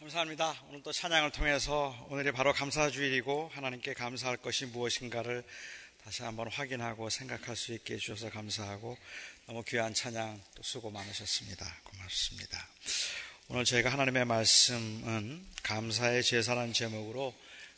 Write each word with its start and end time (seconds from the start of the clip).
감사합니다. 0.00 0.58
오늘 0.70 0.82
또 0.82 0.92
찬양을 0.92 1.30
통해서 1.30 1.94
오늘이 2.08 2.32
바로 2.32 2.54
감사주일이고 2.54 3.50
하나님께 3.52 3.92
감사할 3.92 4.38
것이 4.38 4.64
무엇인가를 4.64 5.44
다시 6.02 6.22
한번 6.22 6.48
확인하고 6.48 7.10
생각할 7.10 7.54
수 7.54 7.74
있게 7.74 7.94
해주셔서 7.94 8.30
감사하고 8.30 8.96
너무 9.44 9.62
귀한 9.64 9.92
찬양 9.92 10.42
또 10.54 10.62
수고 10.62 10.90
많으셨습니다. 10.90 11.66
고맙습니다. 11.84 12.66
오늘 13.48 13.66
저희가 13.66 13.92
하나님의 13.92 14.24
말씀은 14.24 15.46
감사의 15.64 16.22
제사라는 16.22 16.72
제목으로 16.72 17.34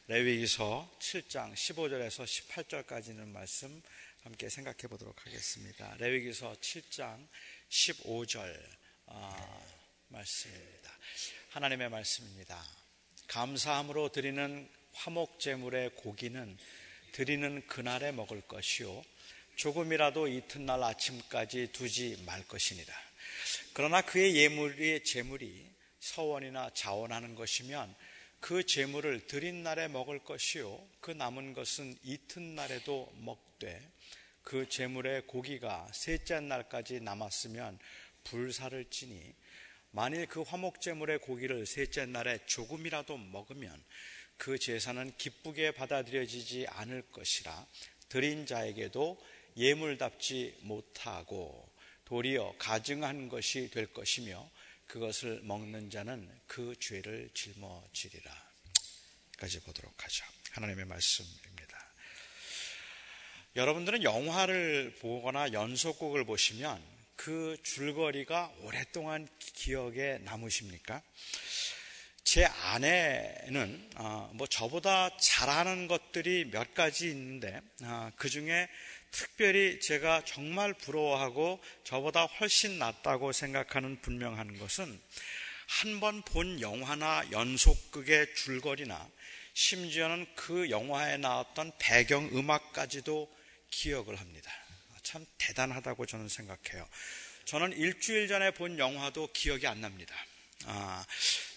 레위기서 0.06 0.88
7장 1.00 1.52
15절에서 1.54 2.24
18절까지 2.24 3.08
있는 3.08 3.32
말씀 3.32 3.82
함께 4.22 4.48
생각해 4.48 4.86
보도록 4.88 5.26
하겠습니다. 5.26 5.92
레위기서 5.98 6.54
7장 6.60 7.26
15절 7.68 8.62
아, 9.06 9.60
말씀입니다. 10.06 10.92
하나님의 11.52 11.90
말씀입니다. 11.90 12.64
감사함으로 13.26 14.08
드리는 14.08 14.66
화목 14.94 15.38
제물의 15.38 15.90
고기는 15.96 16.56
드리는 17.12 17.66
그날에 17.66 18.10
먹을 18.10 18.40
것이요 18.40 19.04
조금이라도 19.56 20.28
이튿날 20.28 20.82
아침까지 20.82 21.72
두지 21.72 22.22
말 22.24 22.42
것이니라. 22.48 22.94
그러나 23.74 24.00
그의 24.00 24.34
예물이 24.34 25.04
제물이 25.04 25.66
서원이나 26.00 26.70
자원하는 26.72 27.34
것이면 27.34 27.94
그 28.40 28.64
제물을 28.64 29.26
드린 29.26 29.62
날에 29.62 29.88
먹을 29.88 30.20
것이요 30.20 30.82
그 31.00 31.10
남은 31.10 31.52
것은 31.52 31.98
이튿날에도 32.02 33.12
먹되 33.18 33.78
그 34.42 34.70
제물의 34.70 35.26
고기가 35.26 35.86
셋째 35.92 36.40
날까지 36.40 37.00
남았으면 37.00 37.78
불사를 38.24 38.86
찌니 38.88 39.34
만일 39.92 40.26
그 40.26 40.40
화목제물의 40.40 41.18
고기를 41.18 41.66
셋째 41.66 42.06
날에 42.06 42.38
조금이라도 42.46 43.18
먹으면 43.18 43.82
그 44.38 44.58
제사는 44.58 45.16
기쁘게 45.18 45.72
받아들여지지 45.72 46.66
않을 46.68 47.02
것이라 47.12 47.66
드린 48.08 48.46
자에게도 48.46 49.22
예물답지 49.56 50.56
못하고 50.62 51.70
도리어 52.06 52.54
가증한 52.58 53.28
것이 53.28 53.70
될 53.70 53.92
것이며 53.92 54.50
그것을 54.86 55.40
먹는 55.42 55.90
자는 55.90 56.28
그 56.46 56.74
죄를 56.78 57.30
짊어지리라. 57.32 58.52
까지 59.38 59.60
보도록 59.60 59.92
하죠. 60.04 60.24
하나님의 60.52 60.84
말씀입니다. 60.86 61.92
여러분들은 63.56 64.02
영화를 64.02 64.94
보거나 65.00 65.52
연속곡을 65.52 66.24
보시면 66.24 66.82
그 67.16 67.56
줄거리가 67.62 68.52
오랫동안 68.62 69.28
기억에 69.38 70.18
남으십니까? 70.22 71.02
제 72.24 72.44
아내는 72.44 73.90
어, 73.96 74.30
뭐 74.34 74.46
저보다 74.46 75.16
잘하는 75.18 75.88
것들이 75.88 76.50
몇 76.50 76.74
가지 76.74 77.08
있는데 77.10 77.60
어, 77.82 78.10
그 78.16 78.28
중에 78.28 78.68
특별히 79.10 79.78
제가 79.80 80.24
정말 80.24 80.72
부러워하고 80.72 81.60
저보다 81.84 82.24
훨씬 82.24 82.78
낫다고 82.78 83.32
생각하는 83.32 84.00
분명한 84.00 84.58
것은 84.58 85.00
한 85.80 86.00
번 86.00 86.22
본 86.22 86.60
영화나 86.60 87.24
연속극의 87.30 88.34
줄거리나 88.34 89.10
심지어는 89.54 90.26
그 90.34 90.70
영화에 90.70 91.16
나왔던 91.16 91.72
배경 91.78 92.26
음악까지도 92.32 93.28
기억을 93.70 94.16
합니다. 94.20 94.50
참 95.02 95.26
대단하다고 95.38 96.06
저는 96.06 96.28
생각해요. 96.28 96.86
저는 97.44 97.72
일주일 97.72 98.28
전에 98.28 98.52
본 98.52 98.78
영화도 98.78 99.28
기억이 99.32 99.66
안 99.66 99.80
납니다. 99.80 100.14
아, 100.64 101.04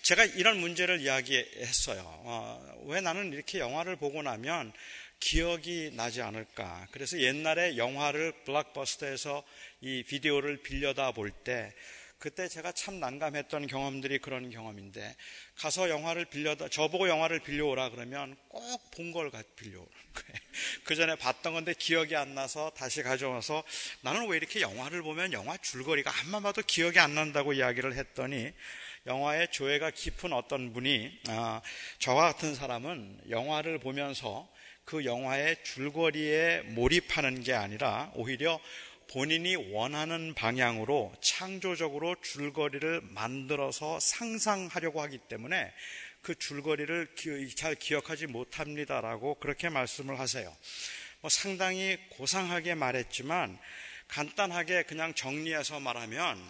제가 0.01 0.25
이런 0.25 0.59
문제를 0.59 0.99
이야기했어요. 1.01 2.01
어, 2.03 2.83
왜 2.88 3.01
나는 3.01 3.33
이렇게 3.33 3.59
영화를 3.59 3.95
보고 3.97 4.21
나면 4.23 4.73
기억이 5.19 5.91
나지 5.93 6.21
않을까. 6.21 6.88
그래서 6.91 7.19
옛날에 7.19 7.78
영화를 7.78 8.31
블락버스터에서 8.44 9.44
이 9.81 10.03
비디오를 10.03 10.61
빌려다 10.63 11.11
볼 11.11 11.31
때 11.44 11.73
그때 12.17 12.47
제가 12.47 12.72
참 12.72 13.00
난감했던 13.00 13.67
경험들이 13.67 14.19
그런 14.19 14.50
경험인데 14.50 15.16
가서 15.55 15.89
영화를 15.89 16.25
빌려다 16.25 16.69
저보고 16.69 17.07
영화를 17.07 17.39
빌려오라 17.41 17.89
그러면 17.89 18.35
꼭 18.47 18.91
본걸 18.91 19.29
거예요. 19.31 19.88
그 20.83 20.95
전에 20.95 21.16
봤던 21.16 21.53
건데 21.53 21.73
기억이 21.77 22.16
안 22.16 22.35
나서 22.35 22.71
다시 22.71 23.03
가져와서 23.03 23.63
나는 24.01 24.27
왜 24.27 24.38
이렇게 24.38 24.61
영화를 24.61 25.01
보면 25.01 25.33
영화 25.33 25.57
줄거리가 25.57 26.11
한번 26.11 26.43
봐도 26.43 26.61
기억이 26.61 26.99
안 26.99 27.16
난다고 27.16 27.53
이야기를 27.53 27.95
했더니 27.95 28.51
영화의 29.07 29.49
조예가 29.51 29.91
깊은 29.91 30.33
어떤 30.33 30.73
분이 30.73 31.19
아, 31.27 31.61
저와 31.99 32.33
같은 32.33 32.55
사람은 32.55 33.21
영화를 33.29 33.79
보면서 33.79 34.47
그 34.83 35.05
영화의 35.05 35.57
줄거리에 35.63 36.61
몰입하는 36.67 37.43
게 37.43 37.53
아니라 37.53 38.11
오히려 38.16 38.59
본인이 39.11 39.55
원하는 39.55 40.33
방향으로 40.33 41.13
창조적으로 41.22 42.16
줄거리를 42.22 43.01
만들어서 43.01 43.99
상상하려고 43.99 45.01
하기 45.01 45.19
때문에 45.19 45.72
그 46.25 46.34
줄거리를 46.34 47.09
잘 47.56 47.75
기억하지 47.75 48.25
못합니다라고 48.25 49.36
그렇게 49.36 49.69
말씀을 49.69 50.19
하세요. 50.19 50.58
뭐 51.22 51.30
상당히 51.30 52.00
고상하게 52.09 52.74
말했지만 52.74 53.59
간단하게 54.08 54.84
그냥 54.84 55.14
정리해서 55.14 55.80
말하면 55.80 56.44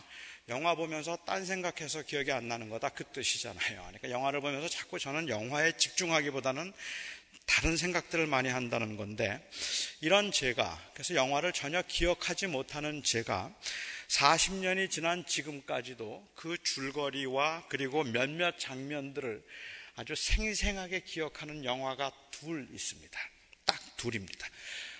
영화 0.47 0.75
보면서 0.75 1.17
딴 1.25 1.45
생각해서 1.45 2.03
기억이 2.03 2.31
안 2.31 2.47
나는 2.47 2.69
거다 2.69 2.87
그 2.87 3.03
뜻이잖아요. 3.03 3.59
그러니까 3.59 4.09
영화를 4.11 4.39
보면서 4.39 4.69
자꾸 4.69 4.97
저는 4.97 5.27
영화에 5.27 5.75
집중하기보다는 5.75 6.71
다른 7.45 7.75
생각들을 7.75 8.27
많이 8.27 8.47
한다는 8.47 8.95
건데 8.95 9.45
이런 9.99 10.31
제가 10.31 10.81
그래서 10.93 11.15
영화를 11.15 11.51
전혀 11.51 11.81
기억하지 11.81 12.47
못하는 12.47 13.03
제가 13.03 13.53
40년이 14.07 14.89
지난 14.89 15.25
지금까지도 15.25 16.27
그 16.35 16.57
줄거리와 16.61 17.65
그리고 17.69 18.03
몇몇 18.03 18.59
장면들을 18.59 19.43
아주 19.95 20.15
생생하게 20.15 21.01
기억하는 21.01 21.63
영화가 21.63 22.11
둘 22.31 22.67
있습니다. 22.71 23.19
딱 23.65 23.79
둘입니다. 23.97 24.47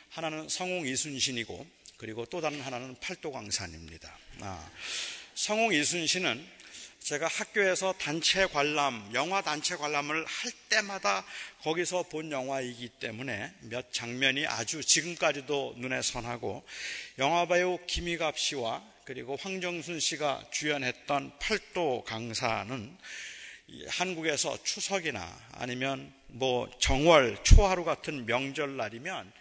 하나는 0.10 0.48
성웅 0.48 0.88
이순신이고 0.88 1.68
그리고 1.98 2.26
또 2.26 2.42
다른 2.42 2.62
하나는 2.62 2.96
팔도광산입니다. 3.00 4.18
아, 4.42 4.72
성웅 5.36 5.74
이순신은 5.74 6.56
제가 7.00 7.28
학교에서 7.28 7.94
단체 8.00 8.48
관람, 8.48 9.12
영화 9.14 9.42
단체 9.44 9.76
관람을 9.76 10.26
할 10.26 10.52
때마다 10.70 11.24
거기서 11.62 12.04
본 12.04 12.32
영화이기 12.32 12.90
때문에 13.00 13.54
몇 13.60 13.94
장면이 13.94 14.48
아주 14.48 14.84
지금까지도 14.84 15.76
눈에 15.78 16.02
선하고 16.02 16.66
영화배우 17.20 17.86
김희갑 17.86 18.40
씨와 18.40 18.95
그리고 19.06 19.36
황정순 19.36 20.00
씨가 20.00 20.46
주연했던 20.52 21.38
팔도 21.38 22.06
강사는 22.08 22.98
한국에서 23.88 24.58
추석이나 24.64 25.48
아니면 25.52 26.12
뭐 26.26 26.68
정월, 26.80 27.38
초하루 27.44 27.86
같은 27.86 28.26
명절날이면 28.26 29.32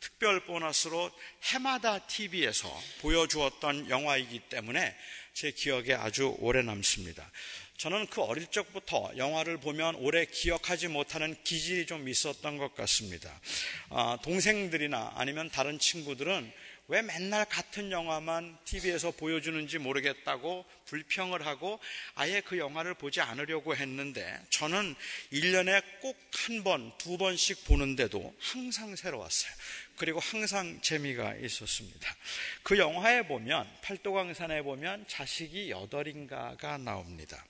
특별 0.00 0.40
보너스로 0.40 1.10
해마다 1.44 2.06
TV에서 2.06 2.68
보여주었던 3.00 3.88
영화이기 3.88 4.38
때문에 4.50 4.94
제 5.32 5.50
기억에 5.50 5.94
아주 5.94 6.36
오래 6.40 6.60
남습니다. 6.60 7.30
저는 7.78 8.08
그 8.08 8.20
어릴 8.20 8.46
적부터 8.46 9.12
영화를 9.16 9.56
보면 9.58 9.94
오래 9.96 10.26
기억하지 10.26 10.88
못하는 10.88 11.34
기질이 11.42 11.86
좀 11.86 12.06
있었던 12.06 12.58
것 12.58 12.74
같습니다. 12.74 13.40
아, 13.88 14.18
동생들이나 14.22 15.12
아니면 15.16 15.48
다른 15.48 15.78
친구들은 15.78 16.52
왜 16.88 17.02
맨날 17.02 17.44
같은 17.44 17.90
영화만 17.90 18.56
TV에서 18.64 19.10
보여주는지 19.10 19.78
모르겠다고 19.78 20.64
불평을 20.86 21.44
하고 21.44 21.80
아예 22.14 22.40
그 22.40 22.58
영화를 22.58 22.94
보지 22.94 23.20
않으려고 23.20 23.74
했는데 23.74 24.40
저는 24.50 24.94
1년에 25.32 25.82
꼭 26.00 26.16
한 26.46 26.62
번, 26.62 26.92
두 26.96 27.18
번씩 27.18 27.64
보는데도 27.64 28.32
항상 28.38 28.94
새로웠어요. 28.94 29.52
그리고 29.96 30.20
항상 30.20 30.80
재미가 30.80 31.34
있었습니다. 31.36 32.16
그 32.62 32.78
영화에 32.78 33.26
보면 33.26 33.68
팔도강산에 33.82 34.62
보면 34.62 35.06
자식이 35.08 35.70
여덟인가가 35.70 36.78
나옵니다. 36.78 37.44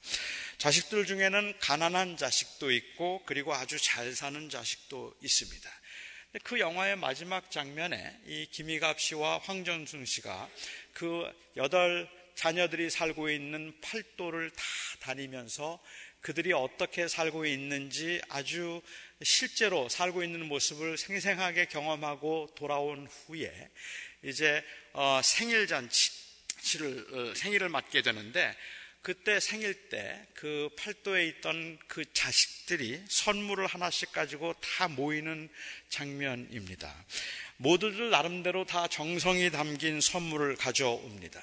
자식들 0.57 1.05
중에는 1.05 1.59
가난한 1.61 2.17
자식도 2.17 2.71
있고 2.71 3.23
그리고 3.27 3.53
아주 3.55 3.79
잘 3.79 4.15
사는 4.15 4.49
자식도 4.49 5.17
있습니다. 5.23 5.71
그 6.43 6.59
영화의 6.59 6.97
마지막 6.97 7.51
장면에 7.51 8.19
이 8.27 8.47
김희갑 8.51 9.01
씨와 9.01 9.39
황전순 9.39 10.05
씨가 10.05 10.49
그 10.93 11.33
여덟 11.57 12.09
자녀들이 12.35 12.91
살고 12.91 13.31
있는 13.31 13.73
팔도를 13.81 14.51
다 14.51 14.63
다니면서 15.01 15.81
그들이 16.21 16.53
어떻게 16.53 17.09
살고 17.09 17.47
있는지 17.47 18.21
아주 18.29 18.83
실제로 19.23 19.89
살고 19.89 20.25
있는 20.25 20.47
모습을 20.47 20.99
생생하게 20.99 21.67
경험하고 21.67 22.53
돌아온 22.57 23.07
후에 23.07 23.71
이제 24.23 24.63
어, 24.93 25.21
생일 25.23 25.67
잔치를 25.67 27.07
어, 27.13 27.35
생일을 27.35 27.69
맞게 27.69 28.03
되는데 28.03 28.55
그때 29.07 29.39
생일 29.39 29.89
때 29.89 30.27
그 30.35 30.69
팔도에 30.77 31.27
있던 31.29 31.79
그 31.87 32.05
자식들이 32.13 33.01
선물을 33.09 33.65
하나씩 33.65 34.11
가지고 34.11 34.53
다 34.55 34.89
모이는 34.89 35.49
장면입니다. 35.89 36.93
모두들 37.57 38.11
나름대로 38.11 38.65
다 38.65 38.89
정성이 38.89 39.53
담긴 39.53 40.01
선물을 40.01 40.57
가져옵니다. 40.57 41.41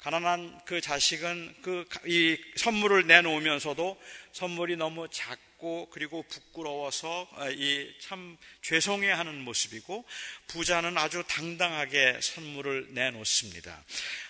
가난한 0.00 0.62
그 0.64 0.80
자식은 0.80 1.56
그 1.60 1.84
이 2.06 2.38
선물을 2.56 3.06
내놓으면서도 3.06 4.00
선물이 4.32 4.76
너무 4.76 5.06
작 5.10 5.38
고 5.62 5.88
그리고 5.92 6.24
부끄러워서 6.24 7.28
어, 7.36 7.48
이참 7.50 8.36
죄송해하는 8.62 9.42
모습이고 9.42 10.04
부자는 10.48 10.98
아주 10.98 11.22
당당하게 11.28 12.18
선물을 12.20 12.88
내놓습니다. 12.90 13.84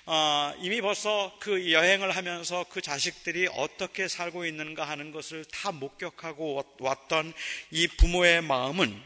어, 0.05 0.55
이미 0.61 0.83
벌써 0.83 1.35
그 1.41 1.73
여행을 1.73 2.15
하면서 2.15 2.67
그 2.69 2.83
자식들이 2.83 3.49
어떻게 3.53 4.09
살고 4.09 4.45
있는가 4.45 4.87
하는 4.87 5.11
것을 5.11 5.47
다 5.47 5.73
목격하고 5.73 6.77
왔던 6.79 7.33
이 7.71 7.89
부모의 7.89 8.43
마음은 8.43 9.03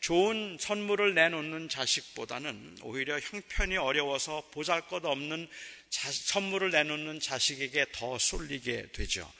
좋은 0.00 0.56
선물을 0.58 1.14
내놓는 1.14 1.68
자식보다는 1.68 2.78
오히려 2.84 3.20
형편이 3.20 3.76
어려워서 3.76 4.48
보잘 4.52 4.88
것 4.88 5.04
없는 5.04 5.46
자, 5.90 6.10
선물을 6.10 6.70
내놓는 6.70 7.20
자식에게 7.20 7.86
더 7.92 8.18
쏠리게 8.18 8.92
되죠. 8.92 9.30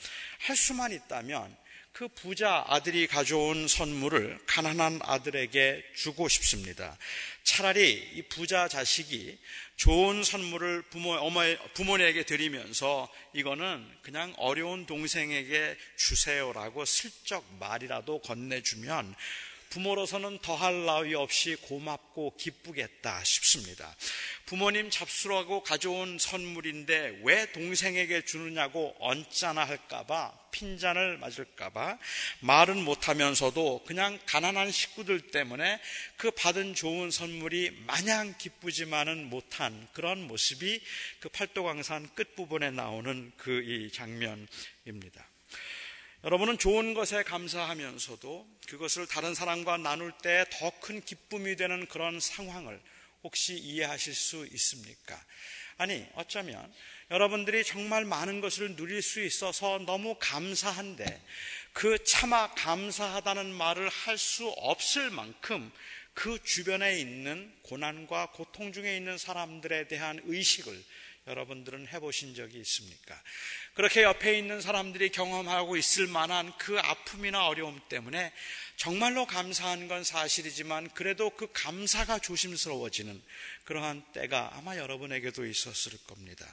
할 0.40 0.54
수만 0.54 0.92
있다면 0.92 1.56
그 1.96 2.08
부자 2.08 2.62
아들이 2.68 3.06
가져온 3.06 3.66
선물을 3.66 4.40
가난한 4.44 5.00
아들에게 5.02 5.82
주고 5.94 6.28
싶습니다. 6.28 6.94
차라리 7.42 8.10
이 8.12 8.20
부자 8.20 8.68
자식이 8.68 9.38
좋은 9.76 10.22
선물을 10.22 10.82
부모, 10.90 11.14
어머, 11.14 11.40
부모에게 11.72 12.24
드리면서 12.24 13.10
이거는 13.32 13.82
그냥 14.02 14.34
어려운 14.36 14.84
동생에게 14.84 15.74
주세요라고 15.96 16.84
슬쩍 16.84 17.46
말이라도 17.58 18.18
건네주면 18.18 19.14
부모로서는 19.70 20.38
더할 20.38 20.86
나위 20.86 21.14
없이 21.14 21.56
고맙고 21.56 22.36
기쁘겠다 22.36 23.22
싶습니다. 23.24 23.94
부모님 24.46 24.88
잡수라고 24.88 25.62
가져온 25.62 26.18
선물인데 26.18 27.20
왜 27.24 27.52
동생에게 27.52 28.24
주느냐고 28.24 28.94
언짢아 29.00 29.64
할까봐 29.64 30.46
핀잔을 30.52 31.18
맞을까봐 31.18 31.98
말은 32.40 32.82
못하면서도 32.82 33.84
그냥 33.86 34.18
가난한 34.24 34.70
식구들 34.70 35.30
때문에 35.30 35.80
그 36.16 36.30
받은 36.30 36.74
좋은 36.74 37.10
선물이 37.10 37.82
마냥 37.86 38.34
기쁘지만은 38.38 39.28
못한 39.28 39.86
그런 39.92 40.26
모습이 40.26 40.80
그 41.20 41.28
팔도광산 41.28 42.14
끝부분에 42.14 42.70
나오는 42.70 43.32
그 43.36 43.66
이 43.66 43.90
장면입니다. 43.90 45.26
여러분은 46.24 46.58
좋은 46.58 46.94
것에 46.94 47.22
감사하면서도 47.22 48.48
그것을 48.68 49.06
다른 49.06 49.34
사람과 49.34 49.76
나눌 49.76 50.12
때 50.22 50.44
더 50.50 50.70
큰 50.80 51.00
기쁨이 51.00 51.56
되는 51.56 51.86
그런 51.86 52.18
상황을 52.20 52.80
혹시 53.22 53.54
이해하실 53.54 54.14
수 54.14 54.46
있습니까? 54.52 55.20
아니, 55.78 56.06
어쩌면 56.14 56.72
여러분들이 57.10 57.64
정말 57.64 58.04
많은 58.04 58.40
것을 58.40 58.76
누릴 58.76 59.02
수 59.02 59.22
있어서 59.22 59.78
너무 59.80 60.16
감사한데 60.18 61.22
그 61.72 62.02
차마 62.04 62.52
감사하다는 62.54 63.52
말을 63.52 63.88
할 63.88 64.16
수 64.18 64.48
없을 64.48 65.10
만큼 65.10 65.70
그 66.14 66.42
주변에 66.42 66.98
있는 66.98 67.52
고난과 67.62 68.30
고통 68.30 68.72
중에 68.72 68.96
있는 68.96 69.18
사람들에 69.18 69.86
대한 69.86 70.20
의식을 70.24 70.82
여러분들은 71.26 71.88
해보신 71.88 72.34
적이 72.34 72.58
있습니까? 72.60 73.20
그렇게 73.74 74.02
옆에 74.02 74.38
있는 74.38 74.60
사람들이 74.60 75.10
경험하고 75.10 75.76
있을 75.76 76.06
만한 76.06 76.52
그 76.56 76.78
아픔이나 76.78 77.46
어려움 77.48 77.80
때문에 77.88 78.32
정말로 78.76 79.26
감사한 79.26 79.88
건 79.88 80.04
사실이지만 80.04 80.90
그래도 80.90 81.30
그 81.30 81.48
감사가 81.52 82.20
조심스러워지는 82.20 83.20
그러한 83.64 84.04
때가 84.12 84.52
아마 84.54 84.76
여러분에게도 84.76 85.46
있었을 85.46 85.98
겁니다. 86.06 86.46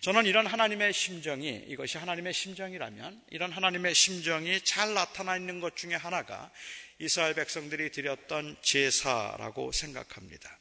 저는 0.00 0.26
이런 0.26 0.46
하나님의 0.46 0.92
심정이 0.92 1.64
이것이 1.68 1.96
하나님의 1.98 2.34
심정이라면 2.34 3.22
이런 3.30 3.50
하나님의 3.52 3.94
심정이 3.94 4.60
잘 4.62 4.92
나타나 4.92 5.36
있는 5.36 5.60
것 5.60 5.76
중에 5.76 5.94
하나가 5.94 6.50
이스라엘 6.98 7.34
백성들이 7.34 7.90
드렸던 7.90 8.56
제사라고 8.60 9.72
생각합니다. 9.72 10.58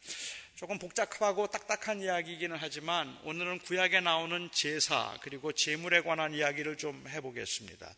조금 0.62 0.78
복잡하고 0.78 1.48
딱딱한 1.48 2.02
이야기이기는 2.02 2.56
하지만 2.60 3.18
오늘은 3.24 3.58
구약에 3.62 4.00
나오는 4.00 4.48
제사 4.54 5.18
그리고 5.24 5.52
제물에 5.52 6.02
관한 6.02 6.36
이야기를 6.36 6.78
좀 6.78 7.04
해보겠습니다. 7.08 7.92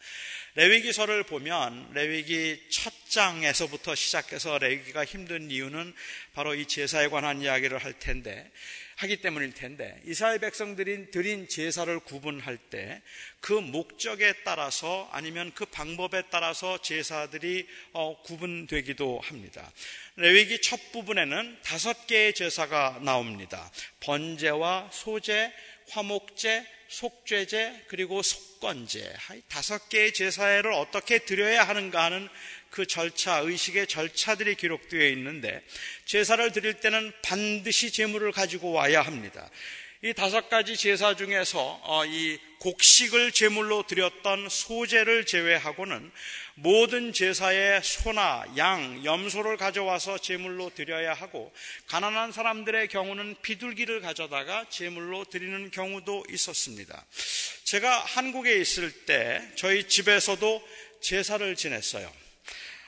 레위기서를 0.56 1.24
보면 1.24 1.92
레위기 1.92 2.66
첫 2.72 2.94
장에서부터 3.10 3.96
시작해서 3.96 4.60
레위기가 4.60 5.04
힘든 5.04 5.52
이유는 5.52 5.94
바로 6.32 6.56
이 6.56 6.66
제사에 6.66 7.10
관한 7.10 7.42
이야기를 7.42 7.80
할 7.80 8.00
텐데 8.00 8.50
하기 9.04 9.18
때문일 9.18 9.54
텐데 9.54 10.00
이스라엘 10.06 10.40
백성들이 10.40 11.12
드린 11.12 11.48
제사를 11.48 12.00
구분할 12.00 12.58
때 12.58 13.02
그 13.44 13.52
목적에 13.52 14.36
따라서 14.46 15.10
아니면 15.12 15.52
그 15.54 15.66
방법에 15.66 16.24
따라서 16.30 16.82
제사들이 16.82 17.68
어, 17.92 18.16
구분되기도 18.24 19.20
합니다. 19.20 19.70
레위기 20.16 20.62
첫 20.62 20.94
부분에는 20.94 21.60
다섯 21.62 22.08
개의 22.08 22.34
제사가 22.36 23.02
나옵니다. 23.04 23.70
번제와 24.00 24.92
소제, 24.94 25.52
화목제, 25.90 26.66
속죄제 26.88 27.84
그리고 27.88 28.22
속건제 28.22 29.14
다섯 29.50 29.90
개의 29.90 30.14
제사를 30.14 30.72
어떻게 30.72 31.20
드려야 31.20 31.68
하는가 31.68 32.02
하는 32.02 32.30
그 32.74 32.88
절차, 32.88 33.38
의식의 33.38 33.86
절차들이 33.86 34.56
기록되어 34.56 35.08
있는데 35.10 35.62
제사를 36.06 36.52
드릴 36.52 36.74
때는 36.80 37.14
반드시 37.22 37.92
제물을 37.92 38.32
가지고 38.32 38.72
와야 38.72 39.04
합니다. 39.04 39.48
이 40.02 40.12
다섯 40.16 40.50
가지 40.50 40.76
제사 40.76 41.16
중에서 41.16 41.80
어, 41.84 42.04
이 42.04 42.40
곡식을 42.62 43.32
제물로 43.32 43.86
드렸던 43.86 44.50
소제를 44.50 45.28
제외하고는 45.28 46.12
모든 46.56 47.14
제사에 47.14 47.80
소나 47.84 48.44
양, 48.58 49.06
염소를 49.06 49.58
가져와서 49.58 50.18
제물로 50.18 50.72
드려야 50.74 51.14
하고 51.14 51.54
가난한 51.88 52.32
사람들의 52.32 52.88
경우는 52.88 53.36
비둘기를 53.44 54.02
가져다가 54.02 54.66
제물로 54.70 55.26
드리는 55.26 55.70
경우도 55.70 56.26
있었습니다. 56.32 57.06
제가 57.66 58.00
한국에 58.00 58.60
있을 58.60 58.92
때 59.06 59.42
저희 59.58 59.88
집에서도 59.88 60.68
제사를 61.02 61.56
지냈어요. 61.56 62.23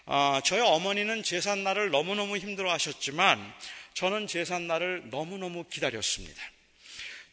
어, 0.06 0.40
저희 0.44 0.62
어머니는 0.62 1.24
제삿날을 1.24 1.90
너무너무 1.90 2.38
힘들어 2.38 2.72
하셨지만 2.72 3.54
저는 3.94 4.28
제삿날을 4.28 5.10
너무너무 5.10 5.64
기다렸습니다. 5.64 6.42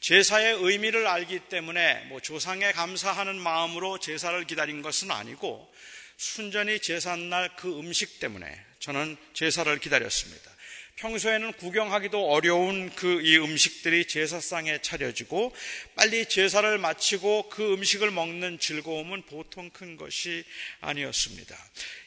제사의 0.01 0.57
의미를 0.61 1.07
알기 1.07 1.41
때문에 1.49 2.07
뭐 2.09 2.21
조상에 2.21 2.73
감사하는 2.73 3.37
마음으로 3.37 3.99
제사를 3.99 4.43
기다린 4.45 4.83
것은 4.83 5.11
아니고 5.11 5.73
순전히 6.17 6.81
제삿날 6.81 7.57
그 7.57 7.79
음식 7.79 8.21
때문에 8.21 8.59
저는 8.79 9.17
제사를 9.35 9.77
기다렸습니다. 9.79 10.52
평소에는 10.97 11.53
구경하기도 11.55 12.31
어려운 12.31 12.91
그 12.91 13.23
이 13.23 13.39
음식들이 13.39 14.07
제사상에 14.07 14.81
차려지고 14.83 15.55
빨리 15.95 16.27
제사를 16.27 16.77
마치고 16.79 17.49
그 17.49 17.75
음식을 17.75 18.11
먹는 18.11 18.59
즐거움은 18.59 19.23
보통 19.23 19.71
큰 19.71 19.97
것이 19.97 20.45
아니었습니다. 20.81 21.57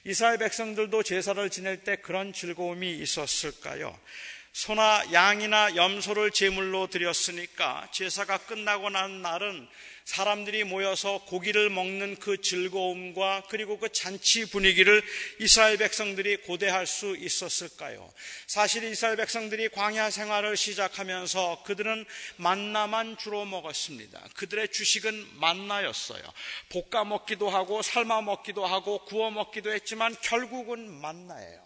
이스라엘 0.05 0.37
백성들도 0.37 1.03
제사를 1.03 1.49
지낼 1.49 1.83
때 1.83 1.95
그런 1.95 2.33
즐거움이 2.33 2.97
있었을까요? 2.99 3.97
소나 4.53 5.03
양이나 5.11 5.75
염소를 5.75 6.31
제물로 6.31 6.87
드렸으니까 6.87 7.89
제사가 7.91 8.37
끝나고 8.39 8.89
난 8.89 9.21
날은 9.21 9.67
사람들이 10.05 10.63
모여서 10.63 11.17
고기를 11.25 11.71
먹는 11.71 12.17
그 12.17 12.39
즐거움과 12.39 13.43
그리고 13.49 13.79
그 13.79 13.91
잔치 13.91 14.45
분위기를 14.45 15.03
이스라엘 15.39 15.77
백성들이 15.77 16.37
고대할 16.43 16.85
수 16.85 17.17
있었을까요? 17.17 18.13
사실 18.45 18.83
이스라엘 18.83 19.17
백성들이 19.17 19.69
광야 19.69 20.11
생활을 20.11 20.57
시작하면서 20.57 21.63
그들은 21.65 22.05
만나만 22.37 23.17
주로 23.17 23.45
먹었습니다. 23.45 24.27
그들의 24.35 24.71
주식은 24.71 25.39
만나였어요. 25.39 26.23
볶아 26.69 27.03
먹기도 27.05 27.49
하고 27.49 27.81
삶아 27.81 28.21
먹기도 28.21 28.63
하고 28.63 29.03
구워 29.05 29.31
먹기도 29.31 29.73
했지만 29.73 30.15
결국은 30.21 30.87
만나예요. 31.01 31.64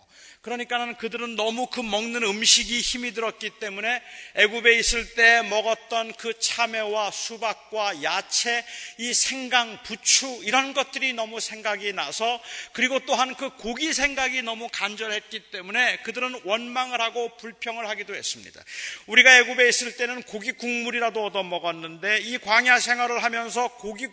그러니까는 0.49 0.97
그들은 0.97 1.35
너무 1.35 1.67
그 1.67 1.79
먹는 1.79 2.23
음식이 2.23 2.79
힘이 2.79 3.13
들었기 3.13 3.51
때문에 3.59 4.01
애굽에 4.33 4.79
있을 4.79 5.13
때 5.13 5.43
먹었던 5.43 6.13
그 6.13 6.39
참외와 6.39 7.11
수박과 7.11 8.01
야채, 8.01 8.65
이 8.97 9.13
생강, 9.13 9.83
부추 9.83 10.41
이런 10.43 10.73
것들이 10.73 11.13
너무 11.13 11.39
생각이 11.39 11.93
나서 11.93 12.41
그리고 12.73 12.97
또한 13.05 13.35
그 13.35 13.51
고기 13.57 13.93
생각이 13.93 14.41
너무 14.41 14.69
간절했기 14.71 15.51
때문에 15.51 15.97
그들은 15.97 16.41
원망을 16.45 16.99
하고 16.99 17.29
불평을 17.37 17.87
하기도 17.87 18.15
했습니다. 18.15 18.59
우리가 19.05 19.37
애굽에 19.37 19.69
있을 19.69 19.97
때는 19.97 20.23
고기 20.23 20.51
국물이라도 20.53 21.27
얻어 21.27 21.43
먹었는데 21.43 22.21
이 22.21 22.39
광야 22.39 22.79
생활을 22.79 23.21
하면서 23.21 23.67
고기 23.67 24.07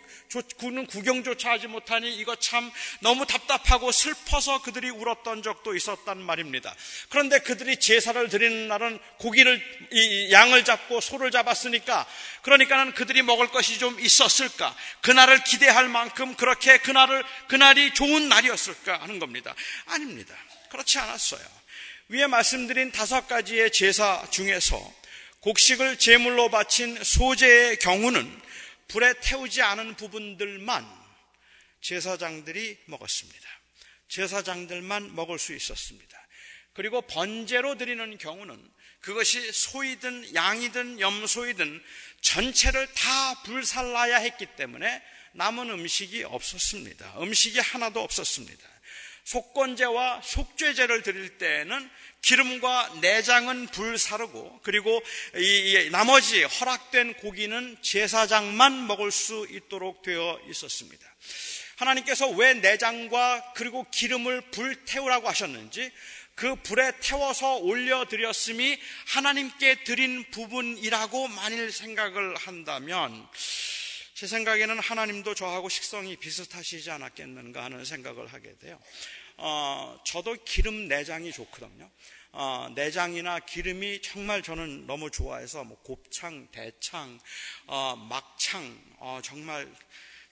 구는 0.57 0.85
구경조차 0.85 1.53
하지 1.53 1.65
못하니 1.65 2.15
이거 2.15 2.35
참 2.35 2.71
너무 2.99 3.25
답답하고 3.25 3.91
슬퍼서 3.91 4.61
그들이 4.61 4.91
울었던 4.91 5.41
적도 5.41 5.75
있었단 5.75 6.26
말입니다. 6.27 6.75
그런데 7.09 7.39
그들이 7.39 7.77
제사를 7.77 8.29
드리는 8.29 8.67
날은 8.67 8.99
고기를 9.17 10.29
양을 10.31 10.63
잡고 10.63 11.01
소를 11.01 11.31
잡았으니까 11.31 12.05
그러니까는 12.43 12.93
그들이 12.93 13.23
먹을 13.23 13.47
것이 13.47 13.79
좀 13.79 13.99
있었을까? 13.99 14.75
그날을 15.01 15.43
기대할 15.43 15.87
만큼 15.87 16.35
그렇게 16.35 16.77
그날을 16.77 17.23
그날이 17.47 17.93
좋은 17.95 18.29
날이었을까 18.29 19.01
하는 19.01 19.17
겁니다. 19.17 19.55
아닙니다. 19.87 20.35
그렇지 20.69 20.99
않았어요. 20.99 21.41
위에 22.09 22.27
말씀드린 22.27 22.91
다섯 22.91 23.27
가지의 23.27 23.71
제사 23.71 24.25
중에서 24.29 24.93
곡식을 25.39 25.97
제물로 25.97 26.49
바친 26.49 27.03
소재의 27.03 27.79
경우는 27.79 28.41
불에 28.87 29.13
태우지 29.21 29.61
않은 29.61 29.95
부분들만 29.95 30.85
제사장들이 31.81 32.77
먹었습니다. 32.85 33.56
제사장들만 34.07 35.15
먹을 35.15 35.39
수 35.39 35.53
있었습니다. 35.53 36.17
그리고 36.73 37.01
번제로 37.01 37.75
드리는 37.77 38.17
경우는 38.17 38.71
그것이 38.99 39.51
소이든 39.51 40.35
양이든 40.35 40.99
염소이든 40.99 41.83
전체를 42.21 42.87
다 42.93 43.41
불살라야 43.43 44.17
했기 44.17 44.45
때문에 44.45 45.01
남은 45.33 45.69
음식이 45.69 46.23
없었습니다. 46.23 47.21
음식이 47.21 47.59
하나도 47.59 48.01
없었습니다. 48.01 48.67
속건제와 49.23 50.21
속죄제를 50.23 51.01
드릴 51.03 51.37
때에는 51.37 51.89
기름과 52.21 52.99
내장은 53.01 53.67
불사르고 53.67 54.61
그리고 54.63 55.01
이 55.35 55.89
나머지 55.91 56.43
허락된 56.43 57.15
고기는 57.15 57.77
제사장만 57.81 58.87
먹을 58.87 59.11
수 59.11 59.45
있도록 59.49 60.01
되어 60.01 60.39
있었습니다. 60.49 61.05
하나님께서 61.77 62.27
왜 62.29 62.55
내장과 62.55 63.53
그리고 63.55 63.85
기름을 63.89 64.41
불태우라고 64.51 65.29
하셨는지 65.29 65.91
그 66.35 66.55
불에 66.55 66.91
태워서 67.01 67.55
올려드렸음이 67.55 68.77
하나님께 69.07 69.83
드린 69.83 70.29
부분이라고 70.29 71.27
만일 71.29 71.71
생각을 71.71 72.35
한다면 72.35 73.27
제 74.13 74.27
생각에는 74.27 74.79
하나님도 74.79 75.35
저하고 75.35 75.69
식성이 75.69 76.15
비슷하시지 76.15 76.89
않았겠는가 76.89 77.63
하는 77.63 77.85
생각을 77.85 78.27
하게 78.27 78.55
돼요. 78.57 78.79
어, 79.37 79.99
저도 80.03 80.35
기름 80.43 80.87
내장이 80.87 81.31
좋거든요. 81.31 81.89
어, 82.31 82.71
내장이나 82.75 83.39
기름이 83.39 84.01
정말 84.01 84.41
저는 84.41 84.87
너무 84.87 85.11
좋아해서 85.11 85.63
뭐 85.63 85.77
곱창, 85.81 86.47
대창, 86.51 87.19
어, 87.67 87.95
막창, 87.95 88.79
어, 88.97 89.19
정말 89.23 89.71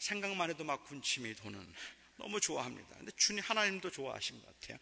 생각만 0.05 0.51
해도 0.51 0.63
막 0.63 0.85
군침이 0.85 1.33
도는 1.35 1.73
너무 2.17 2.39
좋아합니다. 2.39 2.87
근데 2.97 3.11
주님 3.17 3.43
하나님도 3.43 3.89
좋아하신 3.91 4.39
것 4.39 4.61
같아요. 4.61 4.77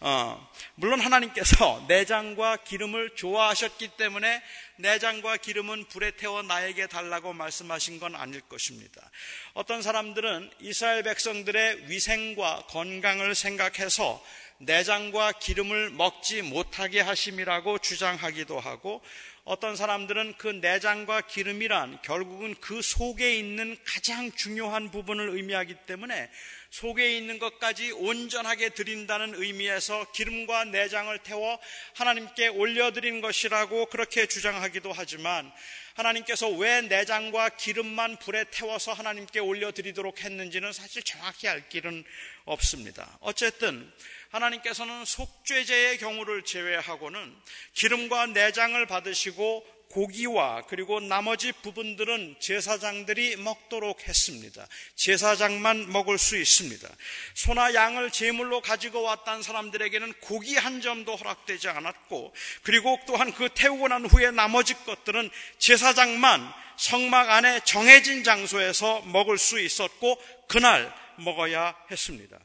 어, 0.00 0.52
물론 0.76 1.00
하나님께서 1.00 1.84
내장과 1.88 2.58
기름을 2.58 3.14
좋아하셨기 3.14 3.96
때문에 3.98 4.42
내장과 4.76 5.36
기름은 5.38 5.88
불에 5.88 6.12
태워 6.12 6.42
나에게 6.42 6.86
달라고 6.86 7.34
말씀하신 7.34 7.98
건 7.98 8.14
아닐 8.14 8.40
것입니다. 8.40 9.10
어떤 9.52 9.82
사람들은 9.82 10.50
이스라엘 10.60 11.02
백성들의 11.02 11.90
위생과 11.90 12.66
건강을 12.68 13.34
생각해서 13.34 14.24
내장과 14.60 15.32
기름을 15.32 15.90
먹지 15.90 16.42
못하게 16.42 17.00
하심이라고 17.00 17.78
주장하기도 17.78 18.58
하고 18.58 19.02
어떤 19.48 19.76
사람들은 19.76 20.34
그 20.36 20.48
내장과 20.48 21.22
기름이란 21.22 22.02
결국은 22.02 22.54
그 22.60 22.82
속에 22.82 23.34
있는 23.34 23.78
가장 23.82 24.30
중요한 24.32 24.90
부분을 24.90 25.30
의미하기 25.30 25.74
때문에 25.86 26.30
속에 26.68 27.16
있는 27.16 27.38
것까지 27.38 27.92
온전하게 27.92 28.68
드린다는 28.68 29.32
의미에서 29.36 30.12
기름과 30.12 30.66
내장을 30.66 31.16
태워 31.20 31.58
하나님께 31.94 32.48
올려드린 32.48 33.22
것이라고 33.22 33.86
그렇게 33.86 34.26
주장하기도 34.26 34.92
하지만 34.92 35.50
하나님께서 35.94 36.50
왜 36.50 36.82
내장과 36.82 37.48
기름만 37.48 38.18
불에 38.18 38.44
태워서 38.50 38.92
하나님께 38.92 39.40
올려드리도록 39.40 40.22
했는지는 40.24 40.74
사실 40.74 41.02
정확히 41.02 41.48
알 41.48 41.66
길은 41.70 42.04
없습니다. 42.44 43.18
어쨌든 43.20 43.90
하나님께서는 44.30 45.04
속죄제의 45.04 45.98
경우를 45.98 46.44
제외하고는 46.44 47.34
기름과 47.74 48.26
내장을 48.26 48.84
받으시고 48.86 49.78
고기와 49.88 50.64
그리고 50.68 51.00
나머지 51.00 51.52
부분들은 51.52 52.36
제사장들이 52.40 53.36
먹도록 53.36 54.06
했습니다. 54.06 54.66
제사장만 54.96 55.90
먹을 55.90 56.18
수 56.18 56.36
있습니다. 56.36 56.88
소나 57.34 57.74
양을 57.74 58.10
제물로 58.10 58.60
가지고 58.60 59.02
왔던 59.02 59.42
사람들에게는 59.42 60.12
고기 60.20 60.56
한 60.56 60.80
점도 60.80 61.16
허락되지 61.16 61.68
않았고 61.68 62.34
그리고 62.62 62.98
또한 63.06 63.32
그 63.32 63.48
태우고 63.54 63.88
난 63.88 64.04
후에 64.04 64.30
나머지 64.30 64.74
것들은 64.74 65.30
제사장만 65.58 66.52
성막 66.76 67.30
안에 67.30 67.60
정해진 67.64 68.24
장소에서 68.24 69.02
먹을 69.06 69.38
수 69.38 69.58
있었고 69.58 70.22
그날 70.48 70.94
먹어야 71.16 71.74
했습니다. 71.90 72.38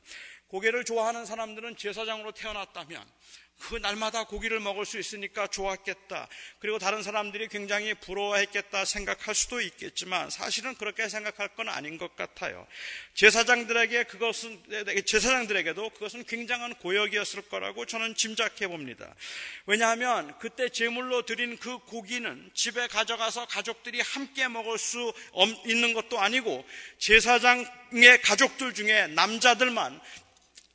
고개를 0.54 0.86
좋아하는 0.86 1.26
사람들은 1.26 1.78
제사장으로 1.78 2.32
태어났다면 2.34 3.04
그 3.58 3.76
날마다 3.76 4.26
고기를 4.26 4.60
먹을 4.60 4.86
수 4.86 5.00
있으니까 5.00 5.48
좋았겠다. 5.48 6.28
그리고 6.60 6.78
다른 6.78 7.02
사람들이 7.02 7.48
굉장히 7.48 7.94
부러워했겠다 7.94 8.86
생각할 8.86 9.34
수도 9.34 9.62
있겠지만 9.62 10.30
사실은 10.30 10.76
그렇게 10.76 11.08
생각할 11.08 11.56
건 11.56 11.70
아닌 11.70 11.98
것 11.98 12.16
같아요. 12.16 12.68
제사장들에게 13.16 14.04
그것은 14.04 14.62
제사장들에게도 15.06 15.90
그것은 15.92 16.26
굉장한 16.26 16.76
고역이었을 16.76 17.44
거라고 17.44 17.86
저는 17.86 18.16
짐작해 18.16 18.68
봅니다. 18.68 19.16
왜냐하면 19.66 20.38
그때 20.40 20.70
제물로 20.70 21.26
드린 21.26 21.58
그 21.58 21.80
고기는 21.80 22.52
집에 22.54 22.88
가져가서 22.88 23.48
가족들이 23.48 24.02
함께 24.02 24.48
먹을 24.48 24.78
수 24.78 25.14
있는 25.66 25.94
것도 25.94 26.20
아니고 26.20 26.64
제사장의 27.00 28.22
가족들 28.24 28.74
중에 28.74 29.08
남자들만 29.08 30.02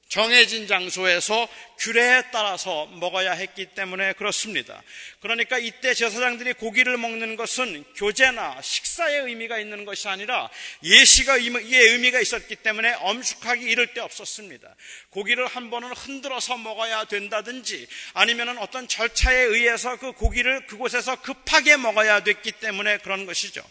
정해진 0.09 0.67
장소에서 0.67 1.49
규례에 1.79 2.23
따라서 2.33 2.87
먹어야 2.87 3.33
했기 3.33 3.67
때문에 3.67 4.15
그렇습니다. 4.15 4.83
그러니까 5.21 5.59
이때 5.59 5.93
제사장들이 5.93 6.55
고기를 6.55 6.97
먹는 6.97 7.37
것은 7.37 7.85
교제나 7.95 8.61
식사의 8.63 9.27
의미가 9.27 9.59
있는 9.59 9.85
것이 9.85 10.09
아니라 10.09 10.49
예시가 10.83 11.37
의 11.37 11.43
의미가 11.43 12.21
있었기 12.21 12.57
때문에 12.57 12.95
엄숙하게 12.95 13.71
이를 13.71 13.93
데 13.93 14.01
없었습니다. 14.01 14.75
고기를 15.11 15.47
한 15.47 15.71
번은 15.71 15.93
흔들어서 15.93 16.57
먹어야 16.57 17.05
된다든지 17.05 17.87
아니면 18.15 18.57
어떤 18.59 18.89
절차에 18.89 19.37
의해서 19.37 19.97
그 19.99 20.13
고기를 20.13 20.67
그곳에서 20.67 21.21
급하게 21.21 21.77
먹어야 21.77 22.21
됐기 22.21 22.53
때문에 22.53 22.99
그런 22.99 23.27
것이죠. 23.27 23.63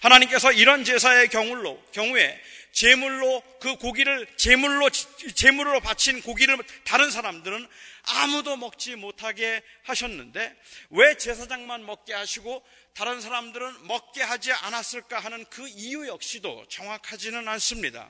하나님께서 0.00 0.52
이런 0.52 0.84
제사의 0.84 1.28
경우로 1.28 1.80
경우에 1.92 2.38
제물로 2.74 3.40
그 3.60 3.76
고기를 3.76 4.26
제물로 4.36 4.90
제물로 4.90 5.80
바친 5.80 6.20
고기를 6.22 6.58
다른 6.82 7.10
사람들은 7.10 7.66
아무도 8.06 8.56
먹지 8.56 8.96
못하게 8.96 9.62
하셨는데 9.84 10.54
왜 10.90 11.16
제사장만 11.16 11.86
먹게 11.86 12.12
하시고 12.12 12.62
다른 12.94 13.20
사람들은 13.20 13.88
먹게 13.88 14.22
하지 14.22 14.52
않았을까 14.52 15.18
하는 15.18 15.44
그 15.50 15.66
이유 15.68 16.06
역시도 16.06 16.66
정확하지는 16.68 17.48
않습니다. 17.48 18.08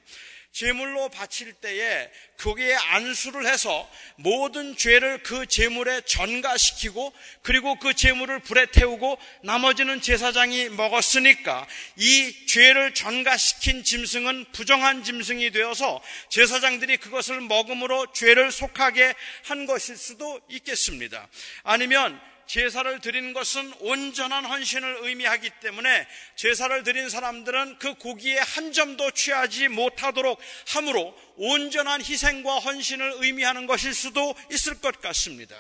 제물로 0.53 1.09
바칠 1.09 1.53
때에 1.55 2.11
거기에 2.39 2.75
안수를 2.75 3.47
해서 3.47 3.91
모든 4.17 4.77
죄를 4.77 5.23
그 5.23 5.47
제물에 5.47 6.03
전가시키고 6.03 7.13
그리고 7.43 7.77
그 7.79 7.95
제물을 7.95 8.39
불에 8.41 8.67
태우고 8.67 9.19
나머지는 9.43 10.01
제사장이 10.01 10.69
먹었으니까 10.69 11.67
이 11.97 12.47
죄를 12.47 12.95
전가시킨 12.95 13.83
짐승은 13.83 14.53
부정한 14.53 15.03
짐승이 15.03 15.51
되어서 15.51 16.01
제사장들이 16.29 16.99
그것을 16.99 17.41
먹음으로 17.41 18.13
죄를 18.13 18.53
속하게 18.53 19.15
한 19.45 19.67
것일 19.67 19.97
수도 19.97 20.41
있겠습니다. 20.49 21.27
아니면 21.65 22.21
제사를 22.47 23.01
드린 23.01 23.33
것은 23.33 23.73
온전한 23.81 24.45
헌신을 24.45 24.99
의미하기 25.01 25.51
때문에 25.61 26.07
제사를 26.37 26.83
드린 26.83 27.09
사람들은 27.09 27.79
그 27.79 27.95
고기에 27.95 28.39
한 28.39 28.73
점도 28.73 29.11
취하지 29.11 29.69
못하도록 29.69 30.39
함으로 30.69 31.17
온전한 31.37 32.01
희생과 32.01 32.61
헌신을 32.61 33.15
의미하는 33.19 33.67
것일 33.67 33.93
수도 33.95 34.35
있을 34.53 34.81
것 34.81 35.01
같습니다. 35.01 35.57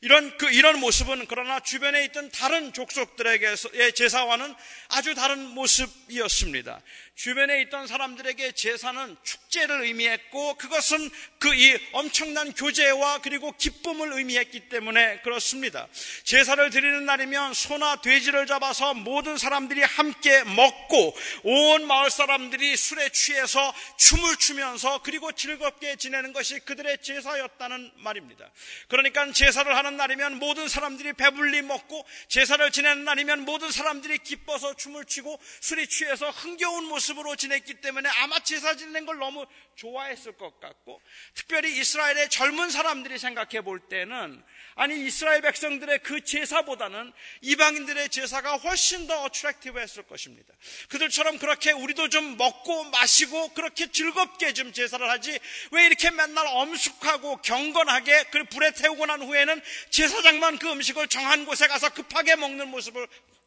이런 0.00 0.36
그 0.36 0.50
이런 0.50 0.80
모습은 0.80 1.24
그러나 1.28 1.60
주변에 1.60 2.04
있던 2.04 2.30
다른 2.30 2.74
족속들에게의 2.74 3.94
제사와는 3.94 4.54
아주 4.88 5.14
다른 5.14 5.48
모습이었습니다. 5.48 6.82
주변에 7.14 7.62
있던 7.62 7.86
사람들에게 7.86 8.52
제사는 8.52 9.16
축제를 9.22 9.84
의미했고 9.84 10.56
그것은 10.56 11.10
그 11.38 11.54
이 11.54 11.78
엄청난 11.92 12.52
교제와 12.52 13.20
그리고 13.22 13.52
기쁨을 13.52 14.12
의미했기 14.14 14.68
때문에 14.68 15.20
그렇습니다. 15.20 15.86
제사를 16.24 16.68
드리는 16.70 17.06
날이면 17.06 17.54
소나 17.54 18.00
돼지를 18.02 18.46
잡아서 18.46 18.92
모든 18.92 19.38
사람들이 19.38 19.82
함께 19.82 20.42
먹고 20.42 21.16
온 21.44 21.86
마을 21.86 22.10
사람들이 22.10 22.76
술에 22.76 23.08
취해서 23.10 23.72
춤을 23.96 24.36
추면서 24.36 25.00
그리고 25.02 25.13
즐겁게 25.32 25.96
지내는 25.96 26.32
것이 26.32 26.58
그들의 26.60 26.98
제사였다는 27.02 27.92
말입니다. 27.96 28.50
그러니까 28.88 29.30
제사를 29.32 29.74
하는 29.76 29.96
날이면 29.96 30.38
모든 30.38 30.68
사람들이 30.68 31.12
배불리 31.14 31.62
먹고 31.62 32.04
제사를 32.28 32.70
지내는 32.70 33.04
날이면 33.04 33.40
모든 33.44 33.70
사람들이 33.70 34.18
기뻐서 34.18 34.74
춤을 34.74 35.04
추고 35.04 35.38
술이 35.60 35.88
취해서 35.88 36.30
흥겨운 36.30 36.84
모습으로 36.84 37.36
지냈기 37.36 37.74
때문에 37.80 38.08
아마 38.08 38.38
제사 38.40 38.76
지내는 38.76 39.06
걸 39.06 39.18
너무 39.18 39.46
좋아했을 39.76 40.36
것 40.36 40.60
같고 40.60 41.00
특별히 41.34 41.78
이스라엘의 41.78 42.30
젊은 42.30 42.70
사람들이 42.70 43.18
생각해 43.18 43.62
볼 43.62 43.80
때는 43.80 44.42
아니 44.76 45.04
이스라엘 45.06 45.40
백성들의 45.42 46.00
그 46.00 46.24
제사보다는 46.24 47.12
이방인들의 47.42 48.08
제사가 48.08 48.56
훨씬 48.56 49.06
더 49.06 49.22
어트랙티브했을 49.22 50.04
것입니다. 50.04 50.52
그들처럼 50.88 51.38
그렇게 51.38 51.72
우리도 51.72 52.08
좀 52.08 52.36
먹고 52.36 52.84
마시고 52.84 53.54
그렇게 53.54 53.90
즐겁게 53.90 54.52
좀 54.52 54.72
제사를 54.72 55.03
하지 55.10 55.38
왜 55.70 55.86
이렇게 55.86 56.10
맨날 56.10 56.46
엄숙하고 56.46 57.38
경건하게 57.42 58.24
그 58.24 58.44
불에 58.44 58.72
태우고 58.72 59.06
난 59.06 59.22
후에는 59.22 59.60
제사장만 59.90 60.58
그 60.58 60.70
음식을 60.70 61.08
정한 61.08 61.44
곳에 61.44 61.66
가서 61.66 61.90
급하게 61.90 62.36
먹는 62.36 62.68
모습을 62.68 63.06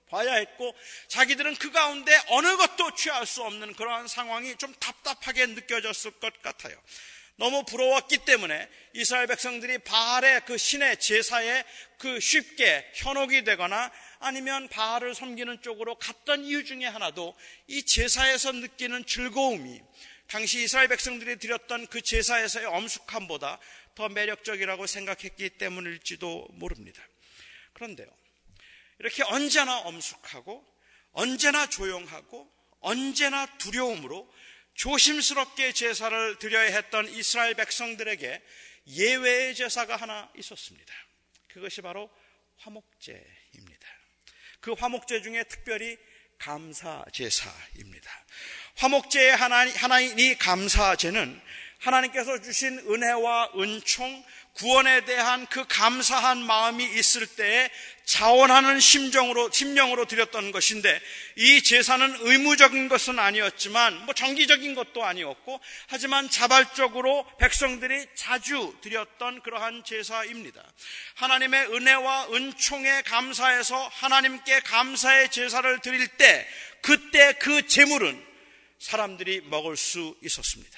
봐야 0.09 0.35
했고 0.35 0.73
자기들은 1.09 1.55
그 1.55 1.71
가운데 1.71 2.17
어느 2.29 2.55
것도 2.55 2.95
취할 2.95 3.25
수 3.25 3.43
없는 3.43 3.73
그러한 3.73 4.07
상황이 4.07 4.55
좀 4.55 4.73
답답하게 4.79 5.47
느껴졌을 5.47 6.11
것 6.11 6.41
같아요. 6.41 6.77
너무 7.39 7.63
부러웠기 7.65 8.19
때문에 8.19 8.67
이스라엘 8.93 9.27
백성들이 9.27 9.79
바알의 9.79 10.41
그 10.45 10.57
신의 10.57 10.99
제사에 10.99 11.63
그 11.99 12.19
쉽게 12.19 12.91
현혹이 12.95 13.43
되거나 13.43 13.91
아니면 14.19 14.67
바알을 14.69 15.13
섬기는 15.13 15.61
쪽으로 15.61 15.95
갔던 15.95 16.45
이유 16.45 16.65
중에 16.65 16.85
하나도 16.85 17.35
이 17.67 17.83
제사에서 17.83 18.53
느끼는 18.53 19.05
즐거움이 19.05 19.81
당시 20.27 20.63
이스라엘 20.63 20.87
백성들이 20.89 21.37
드렸던 21.37 21.87
그 21.87 22.01
제사에서의 22.01 22.65
엄숙함보다 22.65 23.59
더 23.95 24.09
매력적이라고 24.09 24.85
생각했기 24.85 25.51
때문일지도 25.51 26.47
모릅니다. 26.51 27.01
그런데요. 27.73 28.07
이렇게 28.99 29.23
언제나 29.23 29.79
엄숙하고 29.79 30.65
언제나 31.11 31.67
조용하고 31.67 32.51
언제나 32.79 33.45
두려움으로 33.57 34.31
조심스럽게 34.73 35.73
제사를 35.73 36.37
드려야 36.37 36.75
했던 36.75 37.07
이스라엘 37.09 37.55
백성들에게 37.55 38.43
예외의 38.87 39.55
제사가 39.55 39.95
하나 39.95 40.31
있었습니다. 40.37 40.93
그것이 41.47 41.81
바로 41.81 42.09
화목제입니다. 42.57 43.87
그 44.59 44.73
화목제 44.73 45.21
중에 45.21 45.43
특별히 45.45 45.97
감사 46.37 47.03
제사입니다. 47.11 48.11
화목제의 48.77 49.35
하나인 49.35 50.19
이 50.19 50.35
감사제는 50.35 51.41
하나님께서 51.79 52.41
주신 52.41 52.79
은혜와 52.79 53.51
은총, 53.57 54.23
구원에 54.53 55.05
대한 55.05 55.45
그 55.47 55.65
감사한 55.67 56.39
마음이 56.39 56.83
있을 56.83 57.27
때에 57.27 57.69
자원하는 58.05 58.79
심정으로, 58.79 59.51
심령으로 59.51 60.05
드렸던 60.05 60.51
것인데 60.51 60.99
이 61.35 61.61
제사는 61.61 62.17
의무적인 62.21 62.87
것은 62.87 63.19
아니었지만 63.19 64.05
뭐 64.05 64.15
정기적인 64.15 64.73
것도 64.73 65.03
아니었고 65.03 65.59
하지만 65.87 66.27
자발적으로 66.29 67.27
백성들이 67.37 68.07
자주 68.15 68.75
드렸던 68.81 69.41
그러한 69.41 69.83
제사입니다. 69.83 70.63
하나님의 71.15 71.67
은혜와 71.75 72.29
은총에 72.33 73.03
감사해서 73.03 73.89
하나님께 73.93 74.61
감사의 74.61 75.29
제사를 75.29 75.79
드릴 75.81 76.07
때 76.07 76.47
그때 76.81 77.33
그 77.33 77.67
제물은 77.67 78.26
사람들이 78.79 79.41
먹을 79.41 79.77
수 79.77 80.17
있었습니다. 80.23 80.77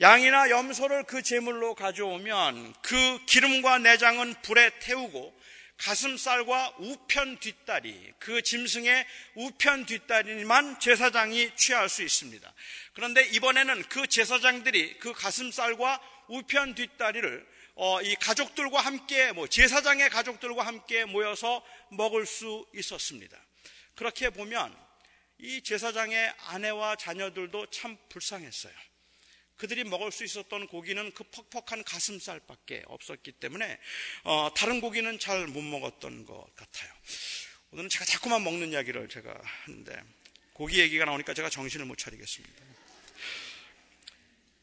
양이나 0.00 0.50
염소를 0.50 1.04
그 1.04 1.22
제물로 1.22 1.74
가져오면 1.74 2.74
그 2.82 3.24
기름과 3.26 3.78
내장은 3.78 4.34
불에 4.42 4.70
태우고 4.80 5.40
가슴살과 5.78 6.76
우편 6.78 7.38
뒷다리, 7.38 8.12
그 8.18 8.42
짐승의 8.42 9.06
우편 9.34 9.84
뒷다리만 9.86 10.78
제사장이 10.78 11.56
취할 11.56 11.88
수 11.88 12.02
있습니다. 12.02 12.52
그런데 12.94 13.22
이번에는 13.24 13.82
그 13.88 14.06
제사장들이 14.06 14.98
그 14.98 15.12
가슴살과 15.12 16.00
우편 16.28 16.74
뒷다리를 16.74 17.52
어, 17.74 18.00
이 18.02 18.14
가족들과 18.16 18.80
함께, 18.80 19.32
뭐 19.32 19.46
제사장의 19.48 20.10
가족들과 20.10 20.64
함께 20.64 21.04
모여서 21.04 21.64
먹을 21.90 22.26
수 22.26 22.66
있었습니다. 22.74 23.36
그렇게 23.94 24.30
보면 24.30 24.76
이 25.38 25.62
제사장의 25.62 26.34
아내와 26.46 26.96
자녀들도 26.96 27.70
참 27.70 27.96
불쌍했어요. 28.08 28.72
그들이 29.56 29.84
먹을 29.84 30.10
수 30.10 30.24
있었던 30.24 30.66
고기는 30.66 31.12
그 31.12 31.24
퍽퍽한 31.24 31.84
가슴살밖에 31.84 32.82
없었기 32.86 33.32
때문에 33.32 33.78
어, 34.24 34.50
다른 34.56 34.80
고기는 34.80 35.18
잘 35.18 35.46
못 35.46 35.62
먹었던 35.62 36.24
것 36.26 36.54
같아요. 36.56 36.92
오늘은 37.70 37.88
제가 37.88 38.04
자꾸만 38.04 38.42
먹는 38.42 38.72
이야기를 38.72 39.08
제가 39.08 39.40
하는데 39.64 40.02
고기 40.52 40.80
얘기가 40.80 41.04
나오니까 41.04 41.32
제가 41.34 41.48
정신을 41.48 41.86
못 41.86 41.96
차리겠습니다. 41.96 42.64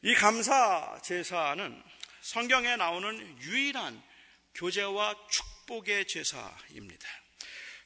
이 0.01 0.13
감사 0.13 0.99
제사는 1.03 1.83
성경에 2.21 2.75
나오는 2.75 3.41
유일한 3.41 4.01
교제와 4.55 5.15
축복의 5.29 6.07
제사입니다. 6.07 7.07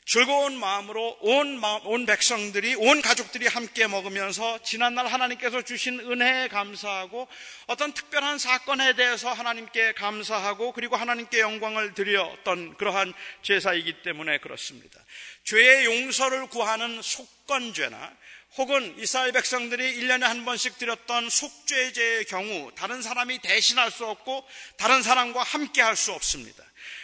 즐거운 0.06 0.60
마음으로 0.60 1.18
온, 1.22 1.60
마음, 1.60 1.86
온 1.88 2.06
백성들이, 2.06 2.76
온 2.76 3.02
가족들이 3.02 3.48
함께 3.48 3.88
먹으면서 3.88 4.62
지난날 4.62 5.08
하나님께서 5.08 5.62
주신 5.62 6.00
은혜에 6.00 6.50
감사하고 6.50 7.28
어떤 7.68 7.94
특별한 7.94 8.38
사건에 8.38 8.94
대해서 8.94 9.32
하나님께 9.32 9.94
감사하고 9.94 10.74
그리고 10.74 10.98
하나님께 10.98 11.40
영광을 11.40 11.94
드렸던 11.94 12.76
그러한 12.76 13.14
제사이기 13.44 14.04
때문에 14.04 14.40
그렇습니다. 14.40 15.00
죄의 15.46 15.86
용서를 15.86 16.48
구하는 16.48 17.02
속건죄나 17.02 18.14
혹은 18.58 18.96
이스라엘 19.00 19.32
백성들이 19.32 20.00
1년에 20.02 20.22
한 20.22 20.46
번씩 20.46 20.78
드렸던 20.78 21.30
속죄제의 21.30 22.26
경우 22.26 22.72
다른 22.76 23.02
사람이 23.02 23.40
대신할 23.40 23.90
수 23.90 24.06
없고 24.06 24.48
다른 24.78 25.02
사람과 25.02 25.42
함께 25.42 25.82
할 25.82 25.96
수 25.96 26.12
없습니다. 26.12 26.64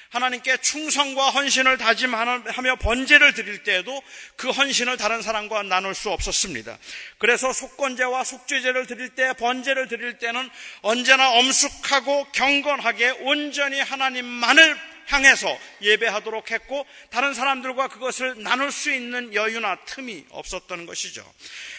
하나님께 0.09 0.57
충성과 0.57 1.29
헌신을 1.29 1.77
다짐하며 1.77 2.77
번제를 2.81 3.33
드릴 3.33 3.63
때에도 3.63 4.01
그 4.35 4.49
헌신을 4.49 4.97
다른 4.97 5.21
사람과 5.21 5.61
나눌 5.63 5.93
수 5.93 6.09
없었습니다. 6.09 6.79
그래서 7.19 7.53
속건제와 7.53 8.23
속죄제를 8.23 8.87
드릴 8.87 9.09
때 9.09 9.33
번제를 9.33 9.87
드릴 9.87 10.17
때는 10.17 10.49
언제나 10.81 11.29
엄숙하고 11.33 12.31
경건하게 12.31 13.11
온전히 13.21 13.79
하나님만을 13.79 14.88
향해서 15.09 15.57
예배하도록 15.81 16.51
했고 16.51 16.85
다른 17.09 17.33
사람들과 17.33 17.87
그것을 17.89 18.41
나눌 18.41 18.71
수 18.71 18.91
있는 18.91 19.33
여유나 19.33 19.77
틈이 19.85 20.25
없었던 20.29 20.85
것이죠. 20.85 21.25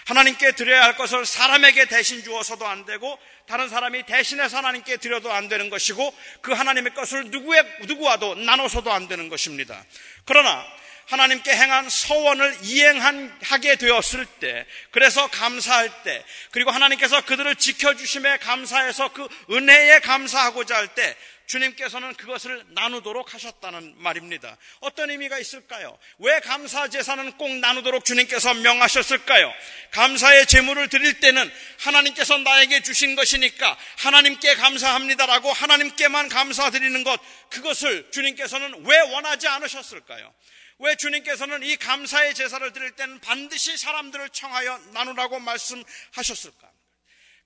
하나님께 0.07 0.53
드려야 0.53 0.83
할 0.83 0.97
것을 0.97 1.25
사람에게 1.25 1.87
대신 1.87 2.23
주어서도 2.23 2.67
안 2.67 2.85
되고 2.85 3.19
다른 3.47 3.69
사람이 3.69 4.05
대신해서 4.07 4.59
하나님께 4.59 4.99
드려도 4.99 5.33
안 5.33 5.49
되는 5.49 5.71
것이고 5.71 6.15
그 6.41 6.53
하나님의 6.53 6.95
것을 6.95 7.31
누구의, 7.31 7.65
누구와도 7.87 8.35
나눠서도 8.35 8.93
안 8.93 9.09
되는 9.09 9.29
것입니다. 9.29 9.85
그러나 10.25 10.65
하나님께 11.11 11.51
행한 11.51 11.89
서원을 11.89 12.59
이행하게 12.63 13.77
되었을 13.77 14.27
때, 14.39 14.65
그래서 14.93 15.27
감사할 15.27 16.05
때, 16.05 16.25
그리고 16.53 16.71
하나님께서 16.71 17.25
그들을 17.25 17.57
지켜주심에 17.57 18.39
감사해서 18.39 19.13
그 19.13 19.29
은혜에 19.51 19.99
감사하고자 20.01 20.77
할 20.77 20.87
때, 20.95 21.17
주님께서는 21.51 22.15
그것을 22.15 22.65
나누도록 22.69 23.35
하셨다는 23.35 23.95
말입니다. 23.97 24.57
어떤 24.79 25.11
의미가 25.11 25.41
있을까요? 25.41 25.99
왜 26.19 26.39
감사 26.39 26.87
제사는 26.87 27.33
꼭 27.33 27.53
나누도록 27.57 28.05
주님께서 28.05 28.55
명하셨을까요? 28.55 29.53
감사의 29.91 30.47
제물을 30.47 30.89
드릴 30.89 31.19
때는 31.19 31.51
하나님께서 31.81 32.39
나에게 32.39 32.83
주신 32.83 33.17
것이니까 33.17 33.77
하나님께 33.99 34.55
감사합니다라고 34.55 35.53
하나님께만 35.53 36.29
감사드리는 36.29 37.03
것, 37.03 37.21
그것을 37.51 38.13
주님께서는 38.13 38.87
왜 38.87 39.01
원하지 39.13 39.49
않으셨을까요? 39.49 40.33
왜 40.79 40.95
주님께서는 40.95 41.65
이 41.65 41.77
감사의 41.77 42.35
제사를 42.35 42.73
드릴 42.73 42.93
때는 42.93 43.19
반드시 43.19 43.77
사람들을 43.77 44.29
청하여 44.29 44.79
나누라고 44.93 45.41
말씀하셨을까? 45.41 46.71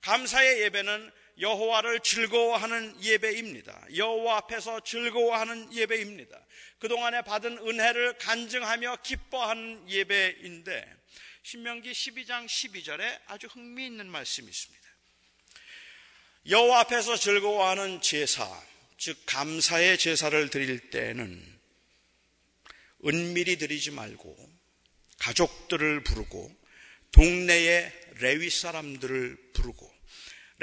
감사의 0.02 0.60
예배는 0.60 1.10
여호와를 1.40 2.00
즐거워하는 2.00 3.02
예배입니다. 3.02 3.86
여호와 3.96 4.36
앞에서 4.38 4.80
즐거워하는 4.80 5.72
예배입니다. 5.72 6.40
그동안에 6.78 7.22
받은 7.22 7.58
은혜를 7.58 8.18
간증하며 8.18 8.98
기뻐하는 9.02 9.88
예배인데 9.88 11.04
신명기 11.42 11.92
12장 11.92 12.46
12절에 12.46 13.20
아주 13.26 13.46
흥미있는 13.48 14.06
말씀이 14.06 14.48
있습니다. 14.48 14.84
여호와 16.48 16.80
앞에서 16.80 17.16
즐거워하는 17.16 18.00
제사, 18.00 18.48
즉 18.98 19.18
감사의 19.26 19.98
제사를 19.98 20.50
드릴 20.50 20.90
때에는 20.90 21.54
은밀히 23.06 23.56
드리지 23.56 23.90
말고 23.90 24.36
가족들을 25.18 26.04
부르고 26.04 26.54
동네의 27.12 27.92
레위 28.20 28.50
사람들을 28.50 29.52
부르고 29.52 29.93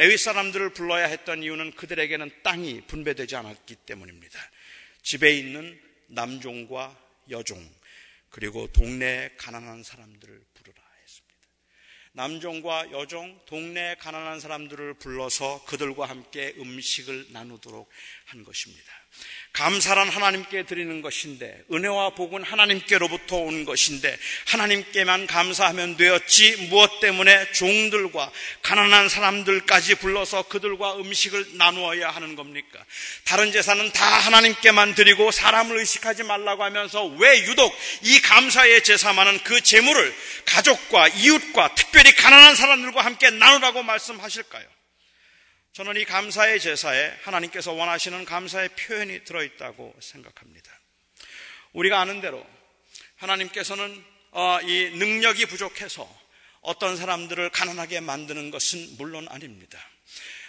레위 0.01 0.17
사람들을 0.17 0.69
불러야 0.69 1.05
했던 1.05 1.43
이유는 1.43 1.73
그들에게는 1.73 2.41
땅이 2.41 2.87
분배되지 2.87 3.35
않았기 3.35 3.75
때문입니다. 3.85 4.39
집에 5.03 5.31
있는 5.31 5.79
남종과 6.07 6.99
여종 7.29 7.63
그리고 8.31 8.65
동네 8.65 9.29
가난한 9.37 9.83
사람들을 9.83 10.43
부르라 10.55 10.81
했습니다. 11.03 11.37
남종과 12.13 12.89
여종, 12.93 13.41
동네 13.45 13.95
가난한 13.99 14.39
사람들을 14.39 14.95
불러서 14.95 15.65
그들과 15.65 16.07
함께 16.07 16.55
음식을 16.57 17.27
나누도록 17.29 17.87
한 18.25 18.43
것입니다. 18.43 19.00
감사란 19.53 20.07
하나님께 20.09 20.63
드리는 20.63 21.01
것인데 21.01 21.63
은혜와 21.71 22.11
복은 22.11 22.43
하나님께로부터 22.43 23.35
온 23.35 23.65
것인데 23.65 24.17
하나님께만 24.47 25.27
감사하면 25.27 25.97
되었지 25.97 26.67
무엇 26.69 26.99
때문에 27.01 27.51
종들과 27.51 28.31
가난한 28.61 29.09
사람들까지 29.09 29.95
불러서 29.95 30.43
그들과 30.43 30.95
음식을 30.95 31.57
나누어야 31.57 32.09
하는 32.11 32.35
겁니까? 32.35 32.83
다른 33.25 33.51
제사는 33.51 33.91
다 33.91 34.05
하나님께만 34.05 34.95
드리고 34.95 35.31
사람을 35.31 35.77
의식하지 35.77 36.23
말라고 36.23 36.63
하면서 36.63 37.05
왜 37.05 37.43
유독 37.43 37.77
이 38.03 38.21
감사의 38.21 38.83
제사만은 38.83 39.43
그 39.43 39.61
재물을 39.61 40.15
가족과 40.45 41.09
이웃과 41.09 41.75
특별히 41.75 42.15
가난한 42.15 42.55
사람들과 42.55 43.03
함께 43.03 43.29
나누라고 43.29 43.83
말씀하실까요? 43.83 44.80
저는 45.73 45.95
이 45.95 46.03
감사의 46.03 46.59
제사에 46.59 47.17
하나님께서 47.23 47.71
원하시는 47.71 48.25
감사의 48.25 48.69
표현이 48.75 49.23
들어있다고 49.23 49.95
생각합니다. 50.01 50.69
우리가 51.71 52.01
아는 52.01 52.19
대로 52.19 52.45
하나님께서는 53.15 54.03
어, 54.31 54.59
이 54.63 54.89
능력이 54.97 55.45
부족해서 55.45 56.09
어떤 56.59 56.97
사람들을 56.97 57.49
가난하게 57.51 58.01
만드는 58.01 58.51
것은 58.51 58.97
물론 58.97 59.27
아닙니다. 59.29 59.79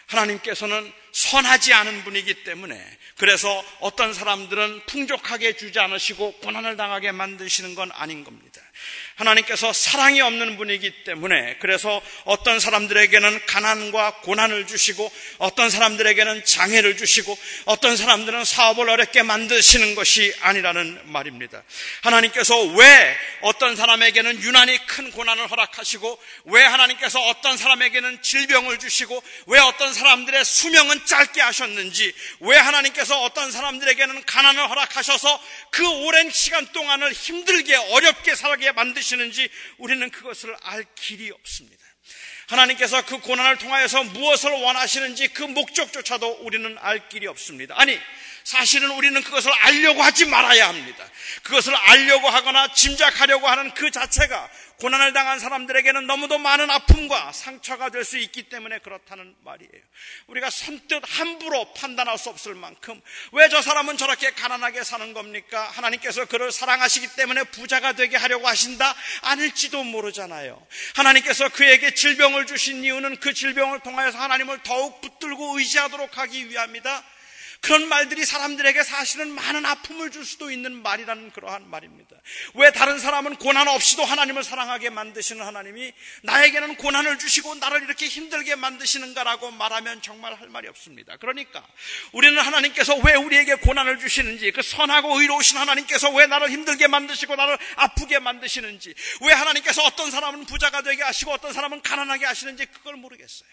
하나님께서는 0.07 0.93
선하지 1.13 1.73
않은 1.73 2.03
분이기 2.03 2.43
때문에 2.43 2.99
그래서 3.17 3.65
어떤 3.79 4.13
사람들은 4.13 4.87
풍족하게 4.87 5.57
주지 5.57 5.79
않으시고 5.79 6.39
고난을 6.41 6.77
당하게 6.77 7.13
만드시는 7.13 7.77
건 7.77 7.93
아닌 7.93 8.25
겁니다. 8.25 8.61
하나님께서 9.17 9.73
사랑이 9.73 10.21
없는 10.21 10.57
분이기 10.57 11.05
때문에 11.05 11.57
그래서 11.61 12.03
어떤 12.25 12.61
사람들에게는 12.61 13.47
가난과 13.47 14.21
고난을 14.23 14.67
주시고 14.67 15.11
어떤 15.39 15.71
사람들에게는 15.71 16.45
장애를 16.45 16.97
주시고 16.97 17.39
어떤 17.67 17.97
사람들은 17.97 18.45
사업을 18.45 18.89
어렵게 18.89 19.23
만드시는 19.23 19.95
것이 19.95 20.35
아니라는 20.41 21.01
말입니다. 21.05 21.63
하나님께서 22.03 22.61
왜 22.75 23.17
어떤 23.43 23.77
사람에게는 23.77 24.43
유난히 24.43 24.79
큰 24.87 25.11
고난을 25.11 25.51
허락하시고 25.51 26.19
왜 26.47 26.65
하나님께서 26.65 27.21
어떤 27.29 27.57
사람에게는 27.57 28.23
질병을 28.23 28.79
주시고 28.79 29.23
왜 29.47 29.61
어떤 29.61 29.93
사람들의 29.93 30.45
수명은 30.45 31.07
짧게 31.07 31.41
하셨는지 31.41 32.13
왜 32.41 32.57
하나님께서 32.57 33.23
어떤 33.23 33.51
사람들에게는 33.53 34.25
가난을 34.25 34.69
허락하셔서 34.71 35.43
그 35.71 35.87
오랜 36.05 36.31
시간 36.31 36.67
동안을 36.73 37.13
힘들게 37.13 37.77
어렵게 37.77 38.35
살게 38.35 38.62
만드시 38.71 39.13
주시는지 39.13 39.49
우리는 39.79 40.09
그것을 40.11 40.57
알 40.63 40.85
길이 40.95 41.31
없습니다. 41.31 41.83
하나님께서 42.49 43.05
그 43.07 43.19
고난을 43.19 43.59
통하여서 43.59 44.05
무엇을 44.05 44.51
원하시는지 44.51 45.29
그 45.29 45.43
목적조차도 45.43 46.39
우리는 46.41 46.77
알 46.81 47.09
길이 47.09 47.27
없습니다. 47.27 47.75
아니, 47.79 47.99
사실은 48.45 48.91
우리는 48.91 49.23
그것을 49.23 49.53
알려고 49.53 50.03
하지 50.03 50.27
말아야 50.27 50.69
합니다. 50.69 51.09
그것을 51.45 51.75
알려고 51.75 52.29
하거나 52.29 52.73
짐작하려고 52.73 53.49
하는 53.49 53.73
그 53.75 53.91
자체가 53.91 54.51
고난을 54.83 55.13
당한 55.13 55.39
사람들에게는 55.39 56.09
너무도 56.09 56.39
많은 56.39 56.69
아픔과 56.69 57.31
상처가 57.33 57.91
될 57.91 58.03
수 58.03 58.19
있기 58.19 58.49
때문에 58.49 58.81
그렇다는 58.81 59.37
말이에요. 59.45 59.71
우리가 60.27 60.51
선뜻 60.51 61.05
함부로 61.07 61.73
판단할 61.73 62.19
수 62.19 62.31
없을 62.31 62.57
만큼 62.57 63.01
왜 63.31 63.49
저 63.49 63.63
사람은 63.63 63.97
저렇게 63.97 64.33
가난하게 64.33 64.83
사는 64.83 65.13
겁니까? 65.13 65.69
하나님께서 65.69 66.25
그를 66.25 66.51
사랑하시기 66.51 67.15
때문에 67.15 67.45
부자가 67.45 67.93
되게 67.93 68.17
하려고 68.17 68.49
하신다? 68.49 68.93
아닐지도 69.21 69.85
모르잖아요. 69.85 70.67
하나님께서 70.97 71.49
그에게 71.51 71.95
질병을 71.95 72.47
주신 72.47 72.83
이유는 72.83 73.21
그 73.21 73.33
질병을 73.35 73.81
통하여서 73.81 74.19
하나님을 74.19 74.65
더욱 74.65 75.01
붙들고 75.01 75.59
의지하도록 75.61 76.19
하기 76.19 76.49
위함이다. 76.51 77.05
그런 77.63 77.87
말들이 77.87 78.25
사람들에게 78.25 78.83
사실은 78.83 79.31
많은 79.31 79.65
아픔을 79.65 80.11
줄 80.11 80.25
수도 80.25 80.51
있는 80.51 80.83
말이라는 80.83 81.31
그러한 81.31 81.71
말입니다. 81.71 82.17
왜 82.55 82.73
다른 82.73 82.99
사람은 82.99 83.37
고난 83.37 83.69
없이도 83.69 84.05
하나님을 84.05 84.43
사랑하게 84.43 84.91
만드시는 84.91 85.47
하나님이 85.47 85.93
나에게는 86.25 86.75
고난을 86.75 87.21
주시고 87.21 87.55
나를 87.55 87.85
이렇게 87.85 88.09
힘들게 88.09 88.57
만드시는가라고 88.57 89.53
말하면 89.53 90.03
정말 90.03 90.35
할 90.35 90.49
말이 90.49 90.67
없습니다. 90.67 91.17
그러니까 91.19 91.65
우리는 92.11 92.37
하나님께서 92.37 92.97
왜 92.97 93.15
우리에게 93.15 93.55
고난을 93.55 94.01
주시는지 94.01 94.51
그 94.51 94.61
선하고 94.61 95.21
의로우신 95.21 95.57
하나님께서 95.57 96.11
왜 96.11 96.27
나를 96.27 96.51
힘들게 96.51 96.89
만드시고 96.89 97.37
나를 97.37 97.57
아프게 97.77 98.19
만드시는지 98.19 98.93
왜 99.21 99.33
하나님께서 99.33 99.85
어떤 99.85 100.11
사람은 100.11 100.47
부자가 100.47 100.83
되게 100.83 101.05
하시고 101.05 101.31
어떤 101.31 101.53
사람은 101.53 101.83
가난하게 101.83 102.27
하시는지 102.27 102.67
그걸 102.67 102.97
모르겠어요. 102.97 103.49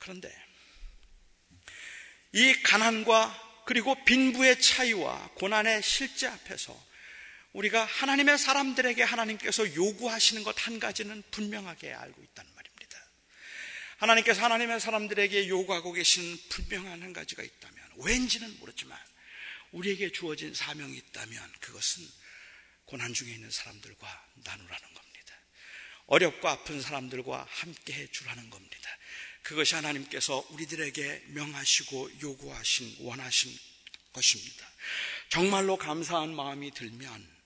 그런데 0.00 0.47
이 2.32 2.52
가난과 2.62 3.62
그리고 3.66 3.94
빈부의 4.04 4.60
차이와 4.60 5.30
고난의 5.34 5.82
실제 5.82 6.26
앞에서 6.26 6.88
우리가 7.52 7.84
하나님의 7.84 8.38
사람들에게 8.38 9.02
하나님께서 9.02 9.74
요구하시는 9.74 10.42
것 10.44 10.56
한 10.58 10.78
가지는 10.78 11.22
분명하게 11.30 11.92
알고 11.92 12.22
있다는 12.22 12.54
말입니다. 12.54 12.98
하나님께서 13.98 14.42
하나님의 14.42 14.80
사람들에게 14.80 15.48
요구하고 15.48 15.92
계신 15.92 16.38
분명한 16.50 17.02
한 17.02 17.12
가지가 17.12 17.42
있다면 17.42 17.84
왠지는 17.96 18.58
모르지만 18.58 18.98
우리에게 19.72 20.12
주어진 20.12 20.54
사명이 20.54 20.96
있다면 20.96 21.52
그것은 21.60 22.06
고난 22.84 23.12
중에 23.12 23.32
있는 23.32 23.50
사람들과 23.50 24.26
나누라는 24.44 24.94
겁니다. 24.94 25.34
어렵고 26.06 26.48
아픈 26.48 26.80
사람들과 26.80 27.46
함께 27.50 27.92
해 27.94 28.06
주라는 28.10 28.50
겁니다. 28.50 28.90
그것이 29.48 29.74
하나님께서 29.76 30.46
우리들에게 30.50 31.22
명하시고 31.28 32.20
요구하신 32.20 32.96
원하신 33.00 33.58
것입니다. 34.12 34.68
정말로 35.30 35.78
감사한 35.78 36.34
마음이 36.34 36.70
들면 36.72 37.38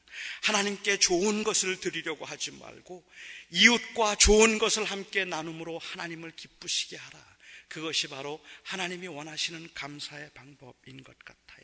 하나님께 0.42 0.98
좋은 0.98 1.44
것을 1.44 1.78
드리려고 1.78 2.24
하지 2.24 2.50
말고 2.50 3.08
이웃과 3.50 4.16
좋은 4.16 4.58
것을 4.58 4.82
함께 4.82 5.24
나눔으로 5.24 5.78
하나님을 5.78 6.32
기쁘시게 6.32 6.96
하라. 6.96 7.36
그것이 7.68 8.08
바로 8.08 8.44
하나님이 8.64 9.06
원하시는 9.06 9.72
감사의 9.72 10.30
방법인 10.34 11.04
것 11.04 11.16
같아요. 11.20 11.62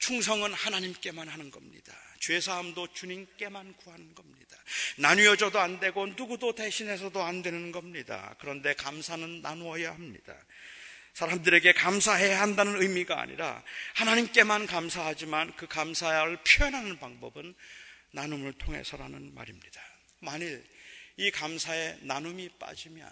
충성은 0.00 0.52
하나님께만 0.52 1.28
하는 1.28 1.52
겁니다. 1.52 1.96
죄사함도 2.20 2.92
주님께만 2.92 3.74
구하는 3.76 4.14
겁니다. 4.14 4.56
나뉘어져도 4.96 5.58
안 5.58 5.80
되고 5.80 6.06
누구도 6.06 6.54
대신해서도 6.54 7.22
안 7.22 7.42
되는 7.42 7.72
겁니다. 7.72 8.36
그런데 8.38 8.74
감사는 8.74 9.42
나누어야 9.42 9.92
합니다. 9.92 10.36
사람들에게 11.14 11.72
감사해야 11.72 12.40
한다는 12.40 12.80
의미가 12.80 13.20
아니라 13.20 13.62
하나님께만 13.94 14.66
감사하지만 14.66 15.56
그 15.56 15.66
감사를 15.66 16.38
표현하는 16.44 16.98
방법은 16.98 17.54
나눔을 18.12 18.52
통해서라는 18.54 19.34
말입니다. 19.34 19.80
만일 20.20 20.64
이 21.16 21.30
감사의 21.30 21.98
나눔이 22.02 22.50
빠지면 22.58 23.10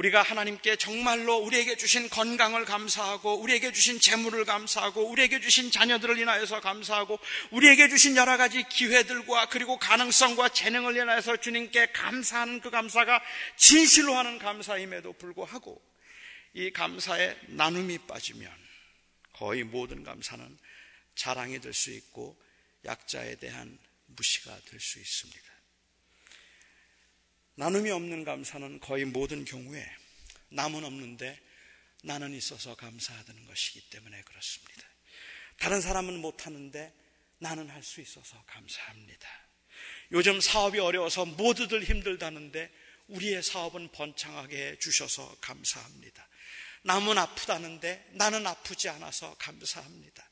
우리가 0.00 0.22
하나님께 0.22 0.76
정말로 0.76 1.36
우리에게 1.36 1.76
주신 1.76 2.08
건강을 2.08 2.64
감사하고 2.64 3.34
우리에게 3.40 3.70
주신 3.70 4.00
재물을 4.00 4.46
감사하고 4.46 5.10
우리에게 5.10 5.40
주신 5.40 5.70
자녀들을 5.70 6.18
인하여서 6.18 6.62
감사하고 6.62 7.18
우리에게 7.50 7.90
주신 7.90 8.16
여러 8.16 8.38
가지 8.38 8.62
기회들과 8.62 9.50
그리고 9.50 9.78
가능성과 9.78 10.50
재능을 10.50 10.96
인하여서 10.96 11.36
주님께 11.36 11.92
감사하는 11.92 12.60
그 12.60 12.70
감사가 12.70 13.22
진실로 13.56 14.14
하는 14.14 14.38
감사임에도 14.38 15.12
불구하고 15.14 15.82
이 16.54 16.70
감사의 16.70 17.38
나눔이 17.48 17.98
빠지면 18.06 18.50
거의 19.34 19.64
모든 19.64 20.02
감사는 20.02 20.58
자랑이 21.14 21.60
될 21.60 21.74
수 21.74 21.90
있고 21.90 22.40
약자에 22.86 23.36
대한 23.36 23.78
무시가 24.06 24.58
될 24.64 24.80
수 24.80 24.98
있습니다. 24.98 25.59
나눔이 27.60 27.90
없는 27.90 28.24
감사는 28.24 28.80
거의 28.80 29.04
모든 29.04 29.44
경우에 29.44 29.86
남은 30.48 30.82
없는데 30.82 31.38
나는 32.02 32.32
있어서 32.32 32.74
감사하다는 32.74 33.44
것이기 33.44 33.82
때문에 33.90 34.22
그렇습니다. 34.22 34.82
다른 35.58 35.82
사람은 35.82 36.20
못하는데 36.20 36.90
나는 37.36 37.68
할 37.68 37.82
수 37.82 38.00
있어서 38.00 38.42
감사합니다. 38.46 39.28
요즘 40.12 40.40
사업이 40.40 40.78
어려워서 40.78 41.26
모두들 41.26 41.84
힘들다는데 41.84 42.72
우리의 43.08 43.42
사업은 43.42 43.92
번창하게 43.92 44.56
해 44.56 44.78
주셔서 44.78 45.36
감사합니다. 45.42 46.26
남은 46.84 47.18
아프다는데 47.18 48.08
나는 48.12 48.46
아프지 48.46 48.88
않아서 48.88 49.36
감사합니다. 49.38 50.26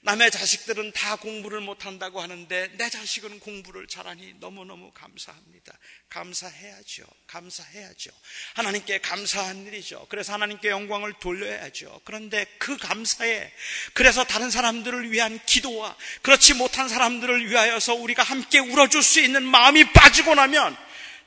남의 0.00 0.30
자식들은 0.30 0.92
다 0.92 1.16
공부를 1.16 1.60
못한다고 1.60 2.20
하는데 2.20 2.70
내 2.76 2.88
자식은 2.88 3.40
공부를 3.40 3.88
잘하니 3.88 4.34
너무너무 4.38 4.92
감사합니다. 4.92 5.76
감사해야죠. 6.08 7.04
감사해야죠. 7.26 8.10
하나님께 8.54 8.98
감사한 9.00 9.66
일이죠. 9.66 10.06
그래서 10.08 10.32
하나님께 10.32 10.68
영광을 10.68 11.14
돌려야죠. 11.14 12.00
그런데 12.04 12.44
그 12.58 12.76
감사에 12.76 13.52
그래서 13.92 14.24
다른 14.24 14.50
사람들을 14.50 15.10
위한 15.10 15.40
기도와 15.44 15.96
그렇지 16.22 16.54
못한 16.54 16.88
사람들을 16.88 17.50
위하여서 17.50 17.94
우리가 17.94 18.22
함께 18.22 18.60
울어줄 18.60 19.02
수 19.02 19.20
있는 19.20 19.42
마음이 19.42 19.92
빠지고 19.92 20.34
나면 20.36 20.76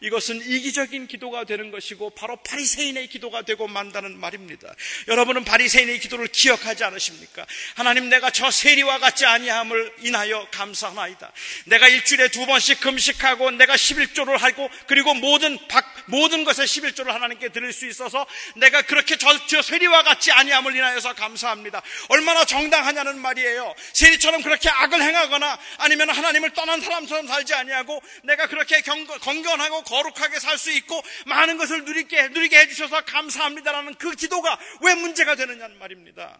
이것은 0.01 0.41
이기적인 0.41 1.07
기도가 1.07 1.43
되는 1.43 1.69
것이고 1.71 2.09
바로 2.11 2.35
바리새인의 2.37 3.07
기도가 3.07 3.43
되고 3.43 3.67
만다는 3.67 4.19
말입니다. 4.19 4.73
여러분은 5.07 5.45
바리새인의 5.45 5.99
기도를 5.99 6.27
기억하지 6.27 6.83
않으십니까? 6.83 7.45
하나님 7.75 8.09
내가 8.09 8.31
저 8.31 8.49
세리와 8.49 8.97
같지 8.99 9.25
아니함을 9.25 9.93
인하여 9.99 10.47
감사하나이다. 10.51 11.31
내가 11.65 11.87
일주일에 11.87 12.29
두 12.29 12.45
번씩 12.45 12.81
금식하고 12.81 13.51
내가 13.51 13.75
11조를 13.75 14.37
하고 14.37 14.69
그리고 14.87 15.13
모든 15.13 15.57
박, 15.67 15.90
모든 16.05 16.45
것에 16.45 16.63
11조를 16.63 17.07
하나님께 17.07 17.49
드릴 17.49 17.73
수 17.73 17.85
있어서 17.87 18.25
내가 18.55 18.81
그렇게 18.83 19.17
저, 19.17 19.45
저 19.47 19.61
세리와 19.61 20.03
같지 20.03 20.31
아니함을 20.31 20.75
인하여서 20.75 21.15
감사합니다. 21.15 21.81
얼마나 22.09 22.45
정당하냐는 22.45 23.19
말이에요. 23.19 23.75
세리처럼 23.93 24.41
그렇게 24.41 24.69
악을 24.69 25.01
행하거나 25.01 25.59
아니면 25.79 26.09
하나님을 26.09 26.53
떠난 26.53 26.79
사람처럼 26.79 27.27
살지 27.27 27.53
아니하고 27.53 28.01
내가 28.23 28.47
그렇게 28.47 28.79
경, 28.81 29.05
건건하고 29.05 29.83
거룩하게 29.83 30.39
살 30.39 30.61
수 30.61 30.71
있고 30.71 31.01
많은 31.25 31.57
것을 31.57 31.85
누리게, 31.85 32.29
누리게 32.29 32.57
해주셔서 32.59 33.05
감사합니다라는 33.05 33.95
그 33.95 34.15
기도가 34.15 34.59
왜 34.81 34.95
문제가 34.95 35.35
되느냐는 35.35 35.77
말입니다. 35.79 36.39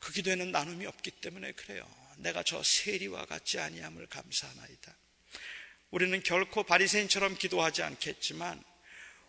그 0.00 0.12
기도에는 0.12 0.50
나눔이 0.52 0.84
없기 0.86 1.12
때문에 1.12 1.52
그래요. 1.52 1.88
내가 2.18 2.42
저 2.42 2.62
세리와 2.62 3.26
같지 3.26 3.60
아니함을 3.60 4.06
감사하나이다. 4.06 4.96
우리는 5.96 6.22
결코 6.22 6.62
바리새인처럼 6.62 7.38
기도하지 7.38 7.82
않겠지만 7.82 8.62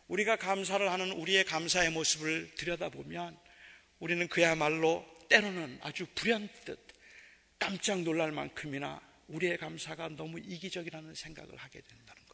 우리가 0.09 0.35
감사를 0.35 0.91
하는 0.91 1.13
우리의 1.13 1.45
감사의 1.45 1.91
모습을 1.91 2.55
들여다보면 2.55 3.39
우리는 3.99 4.27
그야말로 4.27 5.07
때로는 5.29 5.79
아주 5.81 6.05
불현듯 6.13 6.77
깜짝 7.57 8.01
놀랄 8.01 8.33
만큼이나 8.33 8.99
우리의 9.27 9.57
감사가 9.59 10.09
너무 10.09 10.39
이기적이라는 10.39 11.15
생각을 11.15 11.55
하게 11.55 11.79
된다는 11.79 12.27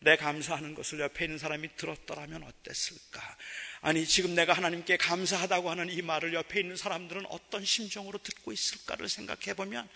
내 0.00 0.16
감사하는 0.16 0.74
것을 0.74 1.00
옆에 1.00 1.24
있는 1.24 1.38
사람이 1.38 1.76
들었더라면 1.76 2.42
어땠을까? 2.42 3.36
아니, 3.80 4.06
지금 4.06 4.34
내가 4.34 4.52
하나님께 4.52 4.98
감사하다고 4.98 5.70
하는 5.70 5.88
이 5.88 6.02
말을 6.02 6.34
옆에 6.34 6.60
있는 6.60 6.76
사람들은 6.76 7.24
어떤 7.26 7.64
심정으로 7.64 8.18
듣고 8.22 8.52
있을까를 8.52 9.08
생각해 9.08 9.54
보면 9.54 9.88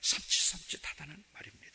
섬찟섬찟하다는 0.00 1.24
말입니다. 1.32 1.65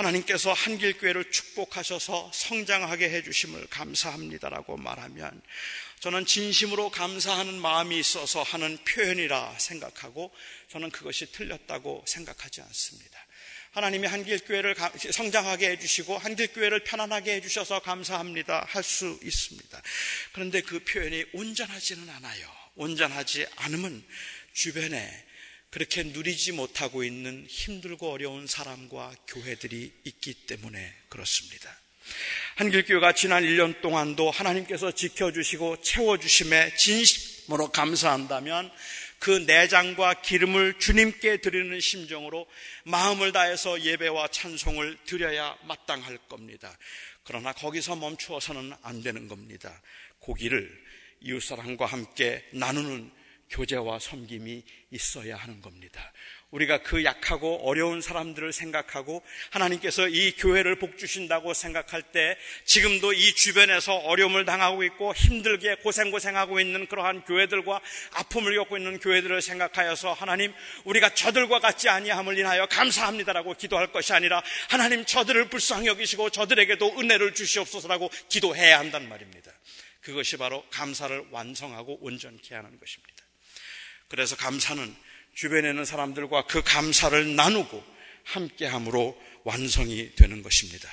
하나님께서 0.00 0.52
한길교회를 0.54 1.30
축복하셔서 1.30 2.30
성장하게 2.32 3.10
해주심을 3.10 3.66
감사합니다라고 3.68 4.78
말하면 4.78 5.42
저는 6.00 6.24
진심으로 6.24 6.90
감사하는 6.90 7.60
마음이 7.60 7.98
있어서 7.98 8.42
하는 8.42 8.78
표현이라 8.84 9.56
생각하고 9.58 10.34
저는 10.68 10.90
그것이 10.90 11.30
틀렸다고 11.32 12.04
생각하지 12.06 12.62
않습니다. 12.62 13.26
하나님이 13.72 14.06
한길교회를 14.06 14.74
성장하게 15.12 15.70
해주시고 15.72 16.16
한길교회를 16.18 16.82
편안하게 16.84 17.34
해주셔서 17.34 17.80
감사합니다 17.80 18.66
할 18.68 18.82
수 18.82 19.20
있습니다. 19.22 19.82
그런데 20.32 20.62
그 20.62 20.82
표현이 20.82 21.26
온전하지는 21.34 22.08
않아요. 22.08 22.50
온전하지 22.76 23.46
않으면 23.56 24.02
주변에 24.54 25.29
그렇게 25.70 26.02
누리지 26.02 26.52
못하고 26.52 27.04
있는 27.04 27.46
힘들고 27.48 28.10
어려운 28.10 28.46
사람과 28.46 29.14
교회들이 29.28 29.92
있기 30.04 30.34
때문에 30.34 30.94
그렇습니다. 31.08 31.70
한길교회가 32.56 33.12
지난 33.12 33.44
1년 33.44 33.80
동안도 33.80 34.30
하나님께서 34.30 34.90
지켜주시고 34.90 35.82
채워주심에 35.82 36.74
진심으로 36.74 37.70
감사한다면 37.70 38.70
그 39.20 39.30
내장과 39.30 40.22
기름을 40.22 40.78
주님께 40.78 41.36
드리는 41.42 41.78
심정으로 41.78 42.46
마음을 42.84 43.32
다해서 43.32 43.82
예배와 43.82 44.28
찬송을 44.28 44.98
드려야 45.04 45.56
마땅할 45.64 46.18
겁니다. 46.28 46.76
그러나 47.22 47.52
거기서 47.52 47.96
멈추어서는 47.96 48.72
안 48.82 49.02
되는 49.02 49.28
겁니다. 49.28 49.80
고기를 50.20 50.70
이웃사람과 51.20 51.86
함께 51.86 52.42
나누는 52.52 53.19
교제와 53.50 53.98
섬김이 53.98 54.62
있어야 54.90 55.36
하는 55.36 55.60
겁니다. 55.60 56.12
우리가 56.50 56.82
그 56.82 57.04
약하고 57.04 57.68
어려운 57.68 58.00
사람들을 58.00 58.52
생각하고 58.52 59.22
하나님께서 59.50 60.08
이 60.08 60.32
교회를 60.32 60.78
복주신다고 60.78 61.54
생각할 61.54 62.02
때 62.02 62.36
지금도 62.64 63.12
이 63.12 63.34
주변에서 63.34 63.94
어려움을 63.94 64.44
당하고 64.44 64.82
있고 64.84 65.14
힘들게 65.14 65.76
고생고생하고 65.76 66.60
있는 66.60 66.86
그러한 66.86 67.24
교회들과 67.24 67.80
아픔을 68.14 68.56
겪고 68.56 68.78
있는 68.78 68.98
교회들을 68.98 69.40
생각하여서 69.42 70.12
하나님 70.12 70.52
우리가 70.84 71.14
저들과 71.14 71.60
같지 71.60 71.88
아니함을 71.88 72.38
인하여 72.38 72.66
감사합니다라고 72.66 73.54
기도할 73.54 73.92
것이 73.92 74.12
아니라 74.12 74.42
하나님 74.68 75.04
저들을 75.04 75.48
불쌍히 75.48 75.86
여기시고 75.86 76.30
저들에게도 76.30 76.98
은혜를 76.98 77.34
주시옵소서라고 77.34 78.10
기도해야 78.28 78.78
한단 78.80 79.08
말입니다. 79.08 79.52
그것이 80.00 80.36
바로 80.36 80.64
감사를 80.70 81.26
완성하고 81.30 81.98
온전케 82.00 82.54
하는 82.54 82.78
것입니다. 82.78 83.09
그래서 84.10 84.36
감사는 84.36 84.94
주변에 85.34 85.70
있는 85.70 85.84
사람들과 85.84 86.46
그 86.46 86.62
감사를 86.62 87.36
나누고 87.36 87.82
함께함으로 88.24 89.18
완성이 89.44 90.12
되는 90.16 90.42
것입니다. 90.42 90.88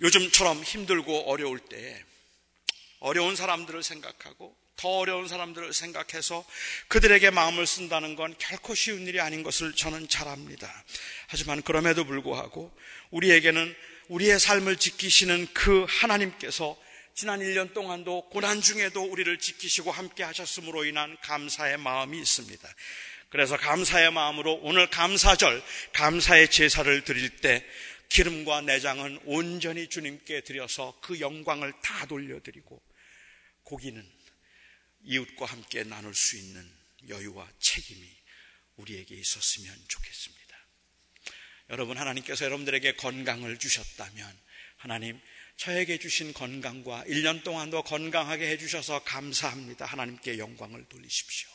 요즘처럼 0.00 0.62
힘들고 0.62 1.30
어려울 1.30 1.58
때 1.58 2.02
어려운 3.00 3.36
사람들을 3.36 3.82
생각하고 3.82 4.56
더 4.76 4.88
어려운 4.98 5.28
사람들을 5.28 5.74
생각해서 5.74 6.46
그들에게 6.88 7.30
마음을 7.30 7.66
쓴다는 7.66 8.16
건 8.16 8.34
결코 8.38 8.74
쉬운 8.74 9.06
일이 9.06 9.20
아닌 9.20 9.42
것을 9.42 9.74
저는 9.74 10.08
잘 10.08 10.28
압니다. 10.28 10.72
하지만 11.26 11.60
그럼에도 11.60 12.04
불구하고 12.04 12.74
우리에게는 13.10 13.74
우리의 14.08 14.40
삶을 14.40 14.76
지키시는 14.76 15.48
그 15.52 15.84
하나님께서 15.88 16.78
지난 17.20 17.40
1년 17.40 17.74
동안도 17.74 18.30
고난 18.30 18.62
중에도 18.62 19.02
우리를 19.02 19.38
지키시고 19.38 19.92
함께 19.92 20.22
하셨으므로 20.22 20.86
인한 20.86 21.18
감사의 21.20 21.76
마음이 21.76 22.18
있습니다. 22.18 22.66
그래서 23.28 23.58
감사의 23.58 24.10
마음으로 24.10 24.54
오늘 24.62 24.88
감사절, 24.88 25.62
감사의 25.92 26.50
제사를 26.50 27.04
드릴 27.04 27.28
때 27.42 27.62
기름과 28.08 28.62
내장은 28.62 29.20
온전히 29.26 29.88
주님께 29.88 30.44
드려서 30.44 30.98
그 31.02 31.20
영광을 31.20 31.74
다 31.82 32.06
돌려드리고 32.06 32.82
고기는 33.64 34.02
이웃과 35.04 35.44
함께 35.44 35.84
나눌 35.84 36.14
수 36.14 36.38
있는 36.38 36.66
여유와 37.06 37.46
책임이 37.58 38.02
우리에게 38.76 39.14
있었으면 39.14 39.76
좋겠습니다. 39.88 40.56
여러분, 41.68 41.98
하나님께서 41.98 42.46
여러분들에게 42.46 42.94
건강을 42.94 43.58
주셨다면 43.58 44.40
하나님 44.78 45.20
저에게 45.60 45.98
주신 45.98 46.32
건강과 46.32 47.04
1년 47.04 47.44
동안도 47.44 47.82
건강하게 47.82 48.48
해주셔서 48.48 49.04
감사합니다. 49.04 49.84
하나님께 49.84 50.38
영광을 50.38 50.86
돌리십시오. 50.86 51.50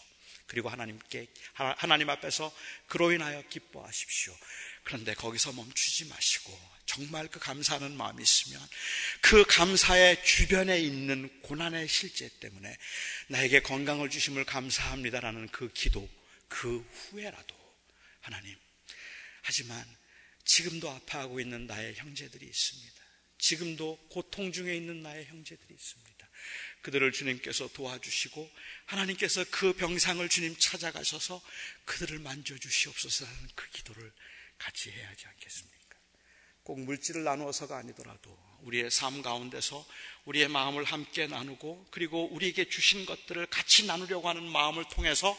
그리고 0.45 0.69
하나님께, 0.69 1.25
하나님 1.55 2.11
앞에서 2.11 2.55
그로 2.85 3.11
인하여 3.11 3.41
기뻐하십시오. 3.49 4.37
그런데 4.83 5.15
거기서 5.15 5.53
멈추지 5.53 6.05
마시고 6.05 6.55
정말 6.85 7.27
그 7.29 7.39
감사하는 7.39 7.97
마음이 7.97 8.21
있으면 8.21 8.61
그 9.21 9.43
감사의 9.43 10.23
주변에 10.23 10.79
있는 10.79 11.41
고난의 11.41 11.87
실제 11.87 12.29
때문에 12.39 12.77
나에게 13.29 13.61
건강을 13.61 14.11
주심을 14.11 14.45
감사합니다라는 14.45 15.47
그 15.47 15.73
기도, 15.73 16.07
그 16.47 16.87
후에라도 16.91 17.55
하나님. 18.21 18.55
하지만 19.41 19.83
지금도 20.43 20.91
아파하고 20.91 21.39
있는 21.39 21.65
나의 21.65 21.95
형제들이 21.95 22.45
있습니다. 22.45 23.04
지금도 23.45 24.08
고통 24.10 24.51
중에 24.51 24.75
있는 24.75 25.03
나의 25.03 25.27
형제들이 25.27 25.71
있습니다. 25.71 26.29
그들을 26.81 27.12
주님께서 27.12 27.67
도와주시고 27.73 28.51
하나님께서 28.86 29.45
그 29.51 29.73
병상을 29.73 30.27
주님 30.29 30.55
찾아가셔서 30.58 31.39
그들을 31.86 32.17
만져주시옵소서 32.19 33.25
하는 33.25 33.49
그 33.53 33.69
기도를 33.69 34.12
같이 34.58 34.89
해야 34.89 35.08
하지 35.10 35.27
않겠습니까? 35.27 35.75
꼭 36.63 36.79
물질을 36.79 37.23
나누어서가 37.23 37.77
아니더라도 37.77 38.36
우리의 38.62 38.89
삶 38.89 39.21
가운데서 39.21 39.88
우리의 40.25 40.47
마음을 40.47 40.84
함께 40.84 41.27
나누고 41.27 41.89
그리고 41.91 42.25
우리에게 42.34 42.67
주신 42.67 43.05
것들을 43.05 43.45
같이 43.45 43.86
나누려고 43.86 44.27
하는 44.27 44.43
마음을 44.43 44.86
통해서 44.89 45.38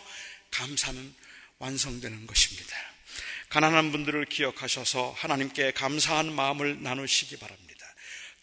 감사는 0.52 1.12
완성되는 1.58 2.28
것입니다. 2.28 2.76
가난한 3.48 3.90
분들을 3.90 4.26
기억하셔서 4.26 5.10
하나님께 5.10 5.72
감사한 5.72 6.32
마음을 6.32 6.84
나누시기 6.84 7.36
바랍니다. 7.38 7.65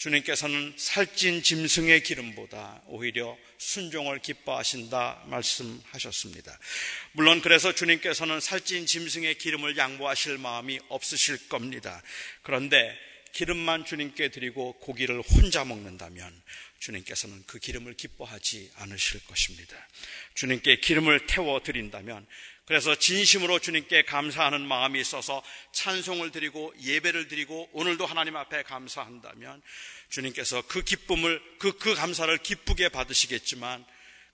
주님께서는 0.04 0.74
살찐 0.76 1.44
짐승의 1.44 2.04
기름보다 2.04 2.82
오히려 2.88 3.38
순종을 3.58 4.20
기뻐하신다 4.20 5.24
말씀하셨습니다. 5.28 6.60
물론 7.14 7.40
그래서 7.40 7.74
주님께서는 7.74 8.42
살찐 8.42 8.86
짐승의 8.86 9.38
기름을 9.38 9.78
양보하실 9.78 10.40
마음이 10.40 10.82
없으실 10.90 11.48
겁니다. 11.48 12.04
그런데 12.42 12.94
기름만 13.32 13.86
주님께 13.86 14.28
드리고 14.28 14.74
고기를 14.80 15.22
혼자 15.22 15.64
먹는다면 15.64 16.34
주님께서는 16.80 17.42
그 17.48 17.58
기름을 17.60 17.94
기뻐하지 17.94 18.72
않으실 18.76 19.26
것입니다. 19.26 19.88
주님께 20.34 20.82
기름을 20.82 21.28
태워 21.28 21.62
드린다면 21.64 22.28
그래서 22.66 22.96
진심으로 22.96 23.60
주님께 23.60 24.04
감사하는 24.04 24.66
마음이 24.66 25.00
있어서 25.02 25.44
찬송을 25.74 26.32
드리고 26.32 26.74
예배를 26.82 27.28
드리고 27.28 27.70
오늘도 27.74 28.06
하나님 28.06 28.38
앞에 28.38 28.64
감사한다면 28.64 29.62
주님께서 30.10 30.66
그 30.68 30.82
기쁨을, 30.82 31.42
그, 31.60 31.78
그 31.78 31.94
감사를 31.94 32.36
기쁘게 32.38 32.90
받으시겠지만 32.90 33.86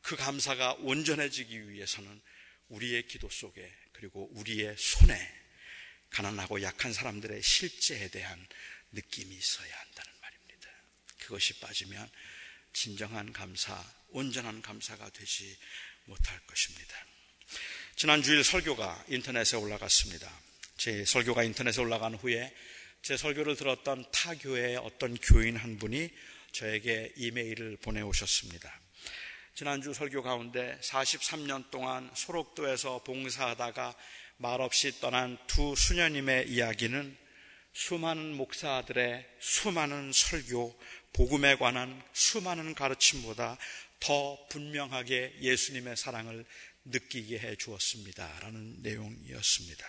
그 0.01 0.15
감사가 0.15 0.73
온전해지기 0.79 1.69
위해서는 1.69 2.21
우리의 2.67 3.07
기도 3.07 3.29
속에 3.29 3.75
그리고 3.93 4.29
우리의 4.33 4.75
손에 4.77 5.39
가난하고 6.11 6.61
약한 6.61 6.93
사람들의 6.93 7.41
실제에 7.41 8.09
대한 8.09 8.47
느낌이 8.91 9.35
있어야 9.35 9.75
한다는 9.75 10.11
말입니다. 10.21 10.69
그것이 11.19 11.59
빠지면 11.59 12.09
진정한 12.73 13.33
감사, 13.33 13.83
온전한 14.09 14.61
감사가 14.61 15.09
되지 15.09 15.57
못할 16.05 16.39
것입니다. 16.45 17.08
지난 17.99 18.23
주일 18.23 18.45
설교가 18.45 19.03
인터넷에 19.09 19.57
올라갔습니다. 19.57 20.31
제 20.77 21.03
설교가 21.03 21.43
인터넷에 21.43 21.81
올라간 21.81 22.15
후에 22.15 22.49
제 23.01 23.17
설교를 23.17 23.57
들었던 23.57 24.05
타 24.09 24.33
교회의 24.35 24.77
어떤 24.77 25.17
교인 25.17 25.57
한 25.57 25.77
분이 25.77 26.09
저에게 26.53 27.11
이메일을 27.17 27.75
보내오셨습니다. 27.81 28.73
지난주 29.53 29.93
설교 29.93 30.23
가운데 30.23 30.79
43년 30.81 31.71
동안 31.71 32.09
소록도에서 32.13 33.03
봉사하다가 33.03 33.93
말없이 34.37 34.97
떠난 35.01 35.37
두 35.47 35.75
수녀님의 35.75 36.47
이야기는 36.47 37.17
수많은 37.73 38.33
목사들의 38.37 39.27
수많은 39.41 40.13
설교, 40.13 40.79
복음에 41.11 41.57
관한 41.57 42.01
수많은 42.13 42.75
가르침보다 42.75 43.57
더 43.99 44.37
분명하게 44.47 45.35
예수님의 45.41 45.97
사랑을 45.97 46.45
느끼게 46.85 47.39
해 47.39 47.55
주었습니다. 47.55 48.39
라는 48.41 48.81
내용이었습니다. 48.81 49.85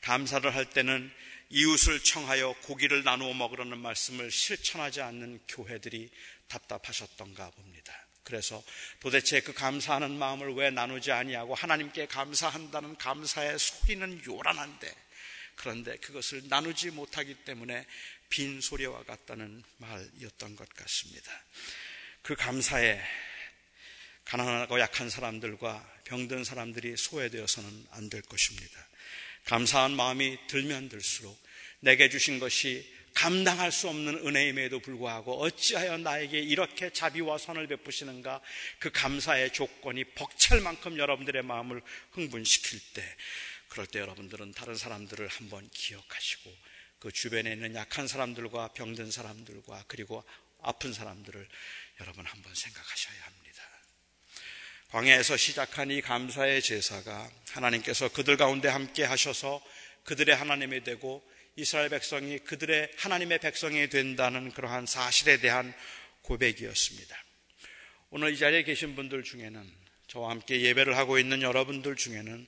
감사를 0.00 0.54
할 0.54 0.68
때는 0.68 1.10
이웃을 1.50 2.02
청하여 2.02 2.54
고기를 2.62 3.04
나누어 3.04 3.32
먹으라는 3.34 3.78
말씀을 3.78 4.30
실천하지 4.30 5.02
않는 5.02 5.40
교회들이 5.48 6.10
답답하셨던가 6.48 7.50
봅니다. 7.50 7.94
그래서 8.24 8.62
도대체 9.00 9.40
그 9.40 9.52
감사하는 9.52 10.12
마음을 10.12 10.54
왜 10.54 10.70
나누지 10.70 11.12
아니하고 11.12 11.54
하나님께 11.54 12.06
감사한다는 12.06 12.96
감사의 12.96 13.58
소리는 13.58 14.24
요란한데 14.24 14.94
그런데 15.56 15.96
그것을 15.96 16.42
나누지 16.48 16.90
못하기 16.90 17.44
때문에 17.44 17.86
빈 18.28 18.60
소리와 18.60 19.04
같다는 19.04 19.62
말이었던 19.78 20.56
것 20.56 20.68
같습니다. 20.70 21.30
그 22.22 22.34
감사에 22.34 23.00
가난하고 24.24 24.80
약한 24.80 25.10
사람들과 25.10 26.01
병든 26.12 26.44
사람들이 26.44 26.94
소외되어서는 26.98 27.86
안 27.92 28.10
될 28.10 28.20
것입니다. 28.20 28.86
감사한 29.46 29.92
마음이 29.92 30.36
들면 30.46 30.90
들수록 30.90 31.40
내게 31.80 32.10
주신 32.10 32.38
것이 32.38 32.86
감당할 33.14 33.72
수 33.72 33.88
없는 33.88 34.26
은혜임에도 34.26 34.80
불구하고 34.80 35.40
어찌하여 35.40 35.96
나에게 35.98 36.38
이렇게 36.38 36.92
자비와 36.92 37.38
선을 37.38 37.66
베푸시는가 37.66 38.42
그 38.78 38.90
감사의 38.90 39.54
조건이 39.54 40.04
벅찰 40.04 40.60
만큼 40.60 40.98
여러분들의 40.98 41.42
마음을 41.42 41.80
흥분시킬 42.10 42.78
때 42.92 43.16
그럴 43.68 43.86
때 43.86 44.00
여러분들은 44.00 44.52
다른 44.52 44.74
사람들을 44.74 45.26
한번 45.28 45.68
기억하시고 45.70 46.54
그 46.98 47.10
주변에 47.10 47.52
있는 47.52 47.74
약한 47.74 48.06
사람들과 48.06 48.68
병든 48.68 49.10
사람들과 49.10 49.84
그리고 49.88 50.22
아픈 50.62 50.92
사람들을 50.92 51.48
여러분 52.00 52.26
한번 52.26 52.54
생각하셔야 52.54 53.22
합니다. 53.24 53.41
광야에서 54.92 55.38
시작한 55.38 55.90
이 55.90 56.02
감사의 56.02 56.60
제사가 56.60 57.30
하나님께서 57.52 58.10
그들 58.10 58.36
가운데 58.36 58.68
함께 58.68 59.04
하셔서 59.04 59.64
그들의 60.04 60.36
하나님이 60.36 60.84
되고 60.84 61.26
이스라엘 61.56 61.88
백성이 61.88 62.38
그들의 62.38 62.90
하나님의 62.98 63.38
백성이 63.38 63.88
된다는 63.88 64.52
그러한 64.52 64.84
사실에 64.84 65.38
대한 65.38 65.72
고백이었습니다. 66.20 67.24
오늘 68.10 68.34
이 68.34 68.36
자리에 68.36 68.64
계신 68.64 68.94
분들 68.94 69.22
중에는 69.22 69.66
저와 70.08 70.28
함께 70.28 70.60
예배를 70.60 70.94
하고 70.98 71.18
있는 71.18 71.40
여러분들 71.40 71.96
중에는 71.96 72.46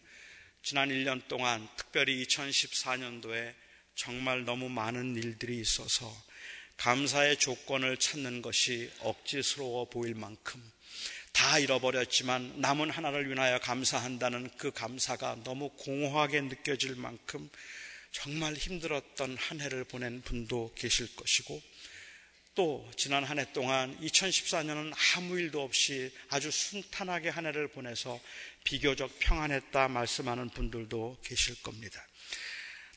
지난 0.62 0.90
1년 0.90 1.26
동안 1.28 1.66
특별히 1.78 2.22
2014년도에 2.26 3.54
정말 3.94 4.44
너무 4.44 4.68
많은 4.68 5.16
일들이 5.16 5.58
있어서 5.60 6.14
감사의 6.76 7.38
조건을 7.38 7.96
찾는 7.96 8.42
것이 8.42 8.92
억지스러워 9.00 9.88
보일 9.88 10.14
만큼 10.14 10.62
다 11.34 11.58
잃어버렸지만 11.58 12.60
남은 12.60 12.90
하나를 12.90 13.28
위하여 13.28 13.58
감사한다는 13.58 14.50
그 14.56 14.70
감사가 14.70 15.38
너무 15.44 15.68
공허하게 15.70 16.42
느껴질 16.42 16.94
만큼 16.94 17.50
정말 18.12 18.54
힘들었던 18.54 19.36
한 19.36 19.60
해를 19.60 19.82
보낸 19.84 20.22
분도 20.22 20.72
계실 20.76 21.14
것이고 21.16 21.60
또 22.54 22.88
지난 22.96 23.24
한 23.24 23.40
해 23.40 23.52
동안 23.52 23.98
2014년은 24.00 24.94
아무 25.16 25.38
일도 25.40 25.60
없이 25.60 26.14
아주 26.30 26.52
순탄하게 26.52 27.30
한 27.30 27.46
해를 27.46 27.66
보내서 27.66 28.20
비교적 28.62 29.10
평안했다 29.18 29.88
말씀하는 29.88 30.50
분들도 30.50 31.18
계실 31.24 31.60
겁니다. 31.62 32.06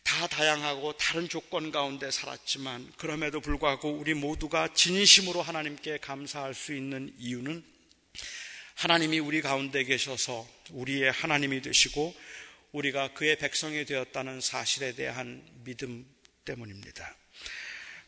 다 0.03 0.27
다양하고 0.27 0.95
다른 0.95 1.27
조건 1.27 1.71
가운데 1.71 2.11
살았지만 2.11 2.93
그럼에도 2.97 3.41
불구하고 3.41 3.91
우리 3.91 4.13
모두가 4.13 4.73
진심으로 4.75 5.41
하나님께 5.41 5.97
감사할 5.97 6.53
수 6.53 6.75
있는 6.75 7.11
이유는 7.17 7.76
하나님이 8.77 9.17
우리 9.17 9.41
가운데 9.41 9.83
계셔서 9.83 10.47
우리의 10.69 11.11
하나님이 11.11 11.63
되시고 11.63 12.15
우리가 12.73 13.11
그의 13.13 13.35
백성이 13.35 13.85
되었다는 13.85 14.39
사실에 14.39 14.93
대한 14.93 15.43
믿음 15.63 16.05
때문입니다. 16.45 17.15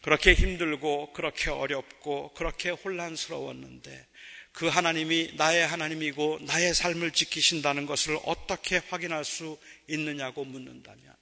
그렇게 0.03 0.35
힘들고 0.35 1.13
그렇게 1.13 1.49
어렵고 1.49 2.33
그렇게 2.35 2.69
혼란스러웠는데 2.69 4.07
그 4.51 4.67
하나님이 4.67 5.33
나의 5.37 5.65
하나님이고 5.65 6.41
나의 6.41 6.75
삶을 6.75 7.13
지키신다는 7.13 7.87
것을 7.87 8.19
어떻게 8.23 8.77
확인할 8.77 9.25
수 9.25 9.57
있느냐고 9.87 10.45
묻는다면 10.45 11.15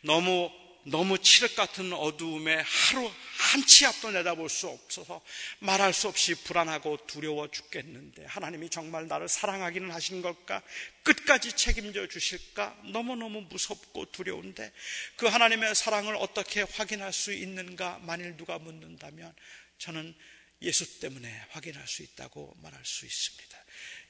너무 0.00 0.50
너무 0.84 1.18
칠흑 1.18 1.54
같은 1.56 1.92
어두움에 1.92 2.62
하루 2.64 3.10
한 3.52 3.66
치 3.66 3.86
앞도 3.86 4.10
내다볼 4.10 4.48
수 4.48 4.68
없어서 4.68 5.22
말할 5.60 5.92
수 5.92 6.08
없이 6.08 6.34
불안하고 6.34 7.06
두려워 7.06 7.50
죽겠는데 7.50 8.26
하나님이 8.26 8.68
정말 8.70 9.06
나를 9.08 9.28
사랑하기는 9.28 9.90
하신 9.90 10.22
걸까? 10.22 10.62
끝까지 11.02 11.52
책임져 11.56 12.06
주실까? 12.06 12.76
너무너무 12.92 13.40
무섭고 13.42 14.12
두려운데 14.12 14.72
그 15.16 15.26
하나님의 15.26 15.74
사랑을 15.74 16.16
어떻게 16.16 16.62
확인할 16.62 17.12
수 17.12 17.32
있는가? 17.32 17.98
만일 18.02 18.36
누가 18.36 18.58
묻는다면 18.58 19.34
저는 19.78 20.14
예수 20.62 21.00
때문에 21.00 21.28
확인할 21.50 21.88
수 21.88 22.02
있다고 22.02 22.54
말할 22.62 22.84
수 22.84 23.06
있습니다. 23.06 23.58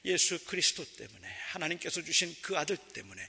예수 0.05 0.43
그리스도 0.45 0.83
때문에 0.83 1.27
하나님께서 1.49 2.01
주신 2.01 2.35
그 2.41 2.57
아들 2.57 2.75
때문에 2.77 3.21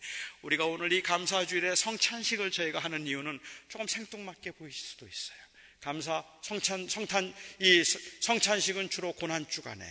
우리가 0.42 0.64
오늘 0.66 0.92
이 0.92 1.02
감사 1.02 1.44
주일에 1.46 1.74
성찬식을 1.74 2.50
저희가 2.50 2.78
하는 2.78 3.06
이유는 3.06 3.38
조금 3.68 3.86
생뚱맞게 3.86 4.52
보일 4.52 4.72
수도 4.72 5.06
있어요. 5.06 5.38
감사 5.80 6.24
성찬 6.42 6.88
성탄 6.88 7.34
이 7.60 7.84
성찬식은 8.20 8.88
주로 8.88 9.12
고난 9.12 9.48
주간에 9.48 9.84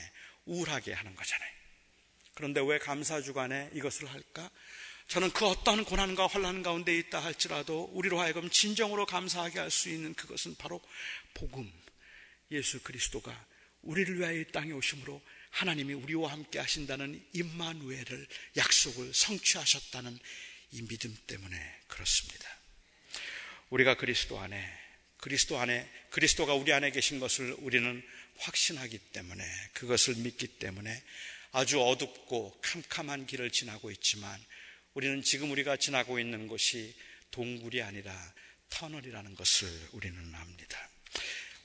우울하게 0.45 0.93
하는 0.93 1.15
거잖아요. 1.15 1.51
그런데 2.33 2.61
왜 2.61 2.79
감사 2.79 3.21
주간에 3.21 3.69
이것을 3.73 4.09
할까? 4.09 4.49
저는 5.07 5.31
그 5.31 5.45
어떠한 5.45 5.83
고난과 5.83 6.27
환란 6.27 6.63
가운데 6.63 6.97
있다 6.97 7.19
할지라도 7.19 7.89
우리로 7.93 8.19
하여금 8.19 8.49
진정으로 8.49 9.05
감사하게 9.05 9.59
할 9.59 9.69
수 9.69 9.89
있는 9.89 10.13
그것은 10.13 10.55
바로 10.55 10.81
복음 11.33 11.71
예수 12.51 12.81
그리스도가 12.81 13.45
우리를 13.81 14.17
위하여 14.19 14.39
이 14.39 14.45
땅에 14.51 14.71
오심으로 14.71 15.21
하나님이 15.51 15.93
우리와 15.93 16.31
함께 16.31 16.59
하신다는 16.59 17.23
임마누엘을 17.33 18.27
약속을 18.57 19.13
성취하셨다는 19.13 20.17
이 20.71 20.81
믿음 20.87 21.15
때문에 21.27 21.79
그렇습니다. 21.87 22.49
우리가 23.69 23.95
그리스도 23.95 24.39
안에 24.39 24.81
그리스도 25.17 25.59
안에 25.59 25.87
그리스도가 26.09 26.55
우리 26.55 26.73
안에 26.73 26.91
계신 26.91 27.19
것을 27.19 27.53
우리는 27.59 28.01
확신하기 28.37 28.97
때문에 28.97 29.43
그것을 29.73 30.15
믿기 30.15 30.47
때문에 30.47 31.01
아주 31.51 31.81
어둡고 31.81 32.59
캄캄한 32.61 33.27
길을 33.27 33.51
지나고 33.51 33.91
있지만 33.91 34.43
우리는 34.93 35.21
지금 35.21 35.51
우리가 35.51 35.77
지나고 35.77 36.19
있는 36.19 36.47
곳이 36.47 36.95
동굴이 37.29 37.81
아니라 37.81 38.33
터널이라는 38.69 39.35
것을 39.35 39.67
우리는 39.91 40.17
압니다. 40.33 40.89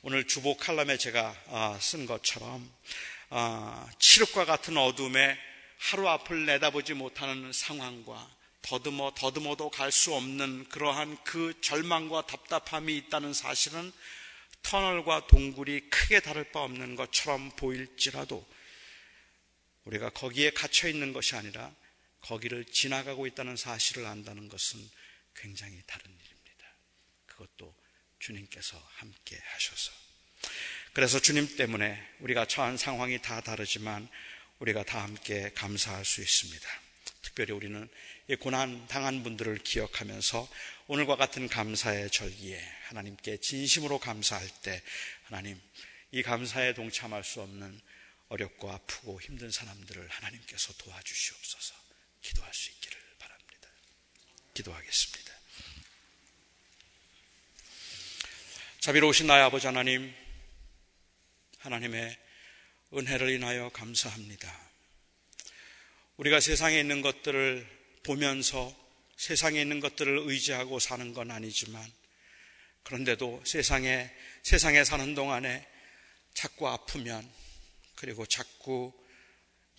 오늘 0.03 0.27
주보 0.27 0.57
칼럼에 0.57 0.99
제가 0.99 1.45
아, 1.49 1.79
쓴 1.81 2.07
것처럼 2.07 2.63
아, 2.63 3.16
칠흑과 3.99 4.45
같은 4.45 4.77
어둠에 4.77 5.39
하루 5.79 6.09
앞을 6.09 6.47
내다보지 6.47 6.95
못하는 6.95 7.53
상황과 7.53 8.35
더듬어 8.63 9.13
더듬어도 9.15 9.71
갈 9.71 9.93
수 9.93 10.15
없는 10.15 10.69
그러한 10.69 11.23
그 11.25 11.61
절망과 11.61 12.27
답답함이 12.27 12.97
있다는 12.97 13.33
사실은 13.33 13.93
터널과 14.63 15.29
동굴이 15.29 15.91
크게 15.91 16.21
다를 16.21 16.51
바 16.51 16.63
없는 16.63 16.97
것처럼 16.97 17.51
보일지라도 17.53 18.45
우리가 19.85 20.11
거기에 20.11 20.51
갇혀 20.51 20.89
있는 20.89 21.13
것이 21.13 21.37
아니라 21.37 21.73
거기를 22.23 22.65
지나가고 22.65 23.29
있다는 23.29 23.57
사실을 23.57 24.05
안다는 24.07 24.49
것은 24.49 24.81
굉장히 25.37 25.81
다른 25.87 26.07
일입니다. 26.07 26.67
그것도 27.27 27.73
주님께서 28.19 28.77
함께 28.97 29.39
하셔서. 29.41 29.93
그래서 30.97 31.21
주님 31.21 31.59
때문에 31.59 32.03
우리가 32.21 32.47
처한 32.47 32.79
상황이 32.79 33.21
다 33.21 33.43
다르지만 33.43 34.09
우리가 34.61 34.83
다 34.83 35.03
함께 35.03 35.53
감사할 35.55 36.07
수 36.07 36.23
있습니다. 36.23 36.67
특별히 37.21 37.53
우리는 37.53 37.87
이 38.29 38.37
고난 38.37 38.87
당한 38.89 39.23
분들을 39.23 39.59
기억하면서 39.59 40.49
오늘과 40.87 41.17
같은 41.17 41.49
감사의 41.49 42.11
절기에 42.11 42.59
하나님께 42.85 43.37
진심으로 43.37 43.99
감사할 43.99 44.49
때 44.63 44.83
하나님 45.25 45.61
이 46.13 46.23
감사에 46.23 46.73
동참할 46.73 47.25
수 47.25 47.43
없는 47.43 47.79
어렵고 48.31 48.73
아프고 48.73 49.21
힘든 49.21 49.51
사람들을 49.51 50.09
하나님께서 50.09 50.73
도와주시옵소서 50.79 51.75
기도할 52.23 52.55
수 52.55 52.71
있기를 52.71 52.99
바랍니다. 53.19 53.69
기도하겠습니다. 54.55 55.35
자비로우신 58.81 59.27
나의 59.27 59.43
아버지 59.43 59.67
하나님, 59.67 60.15
하나님의 61.67 62.17
은혜를 62.95 63.31
인하여 63.31 63.69
감사합니다. 63.71 64.71
우리가 66.17 66.39
세상에 66.39 66.79
있는 66.79 67.03
것들을 67.03 67.67
보면서 68.05 68.73
세상에 69.17 69.61
있는 69.61 69.81
것들을 69.81 70.17
의지하고 70.27 70.79
사는 70.79 71.13
건 71.13 71.33
아니지만 71.33 71.93
그런데도 72.85 73.43
세상에 73.45 74.15
세상에 74.45 74.85
사는 74.85 75.13
동안에 75.17 75.67
자꾸 76.35 76.69
아프면 76.69 77.29
그리고 77.97 78.25
자꾸 78.27 78.93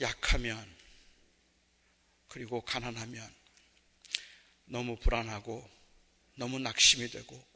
약하면 0.02 0.76
그리고 2.28 2.60
가난하면 2.60 3.34
너무 4.66 4.98
불안하고 4.98 5.70
너무 6.36 6.60
낙심이 6.60 7.10
되고 7.12 7.48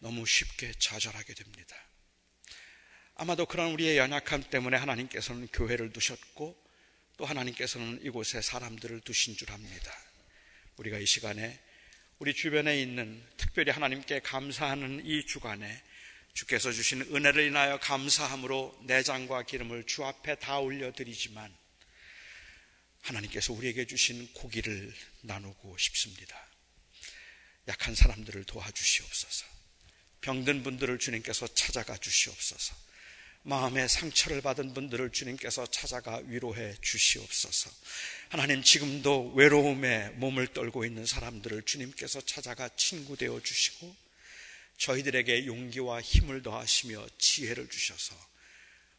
너무 0.00 0.26
쉽게 0.26 0.74
좌절하게 0.78 1.32
됩니다. 1.32 1.74
아마도 3.16 3.46
그런 3.46 3.72
우리의 3.72 3.96
연약함 3.96 4.44
때문에 4.50 4.76
하나님께서는 4.76 5.46
교회를 5.52 5.92
두셨고 5.92 6.62
또 7.16 7.24
하나님께서는 7.24 8.00
이곳에 8.02 8.42
사람들을 8.42 9.00
두신 9.02 9.36
줄 9.36 9.52
압니다. 9.52 9.92
우리가 10.76 10.98
이 10.98 11.06
시간에 11.06 11.60
우리 12.18 12.34
주변에 12.34 12.80
있는 12.80 13.24
특별히 13.36 13.70
하나님께 13.70 14.20
감사하는 14.20 15.06
이 15.06 15.24
주간에 15.26 15.82
주께서 16.32 16.72
주신 16.72 17.02
은혜를 17.02 17.46
인하여 17.46 17.78
감사함으로 17.78 18.82
내장과 18.86 19.44
기름을 19.44 19.84
주 19.84 20.04
앞에 20.04 20.34
다 20.36 20.58
올려드리지만 20.58 21.56
하나님께서 23.02 23.52
우리에게 23.52 23.86
주신 23.86 24.32
고기를 24.32 24.92
나누고 25.20 25.78
싶습니다. 25.78 26.36
약한 27.68 27.94
사람들을 27.94 28.44
도와주시옵소서. 28.44 29.46
병든 30.22 30.64
분들을 30.64 30.98
주님께서 30.98 31.46
찾아가 31.54 31.96
주시옵소서. 31.96 32.83
마음의 33.46 33.90
상처를 33.90 34.40
받은 34.40 34.72
분들을 34.72 35.10
주님께서 35.10 35.66
찾아가 35.66 36.16
위로해 36.24 36.74
주시옵소서. 36.80 37.70
하나님 38.30 38.62
지금도 38.62 39.34
외로움에 39.34 40.08
몸을 40.16 40.48
떨고 40.48 40.86
있는 40.86 41.04
사람들을 41.04 41.62
주님께서 41.62 42.22
찾아가 42.22 42.70
친구 42.70 43.16
되어 43.18 43.38
주시고 43.40 43.94
저희들에게 44.78 45.46
용기와 45.46 46.00
힘을 46.00 46.42
더하시며 46.42 47.06
지혜를 47.18 47.68
주셔서 47.68 48.16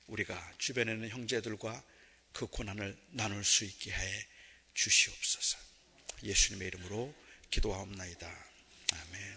우리가 0.08 0.54
주변에 0.60 0.94
있는 0.94 1.10
형제들과 1.10 1.84
그 2.32 2.46
고난을 2.46 2.96
나눌 3.12 3.44
수 3.44 3.66
있게 3.66 3.92
해 3.92 4.28
주시옵소서. 4.76 5.58
예수님의 6.22 6.68
이름으로 6.68 7.16
기도하옵나이다. 7.50 8.28
아멘. 8.92 9.35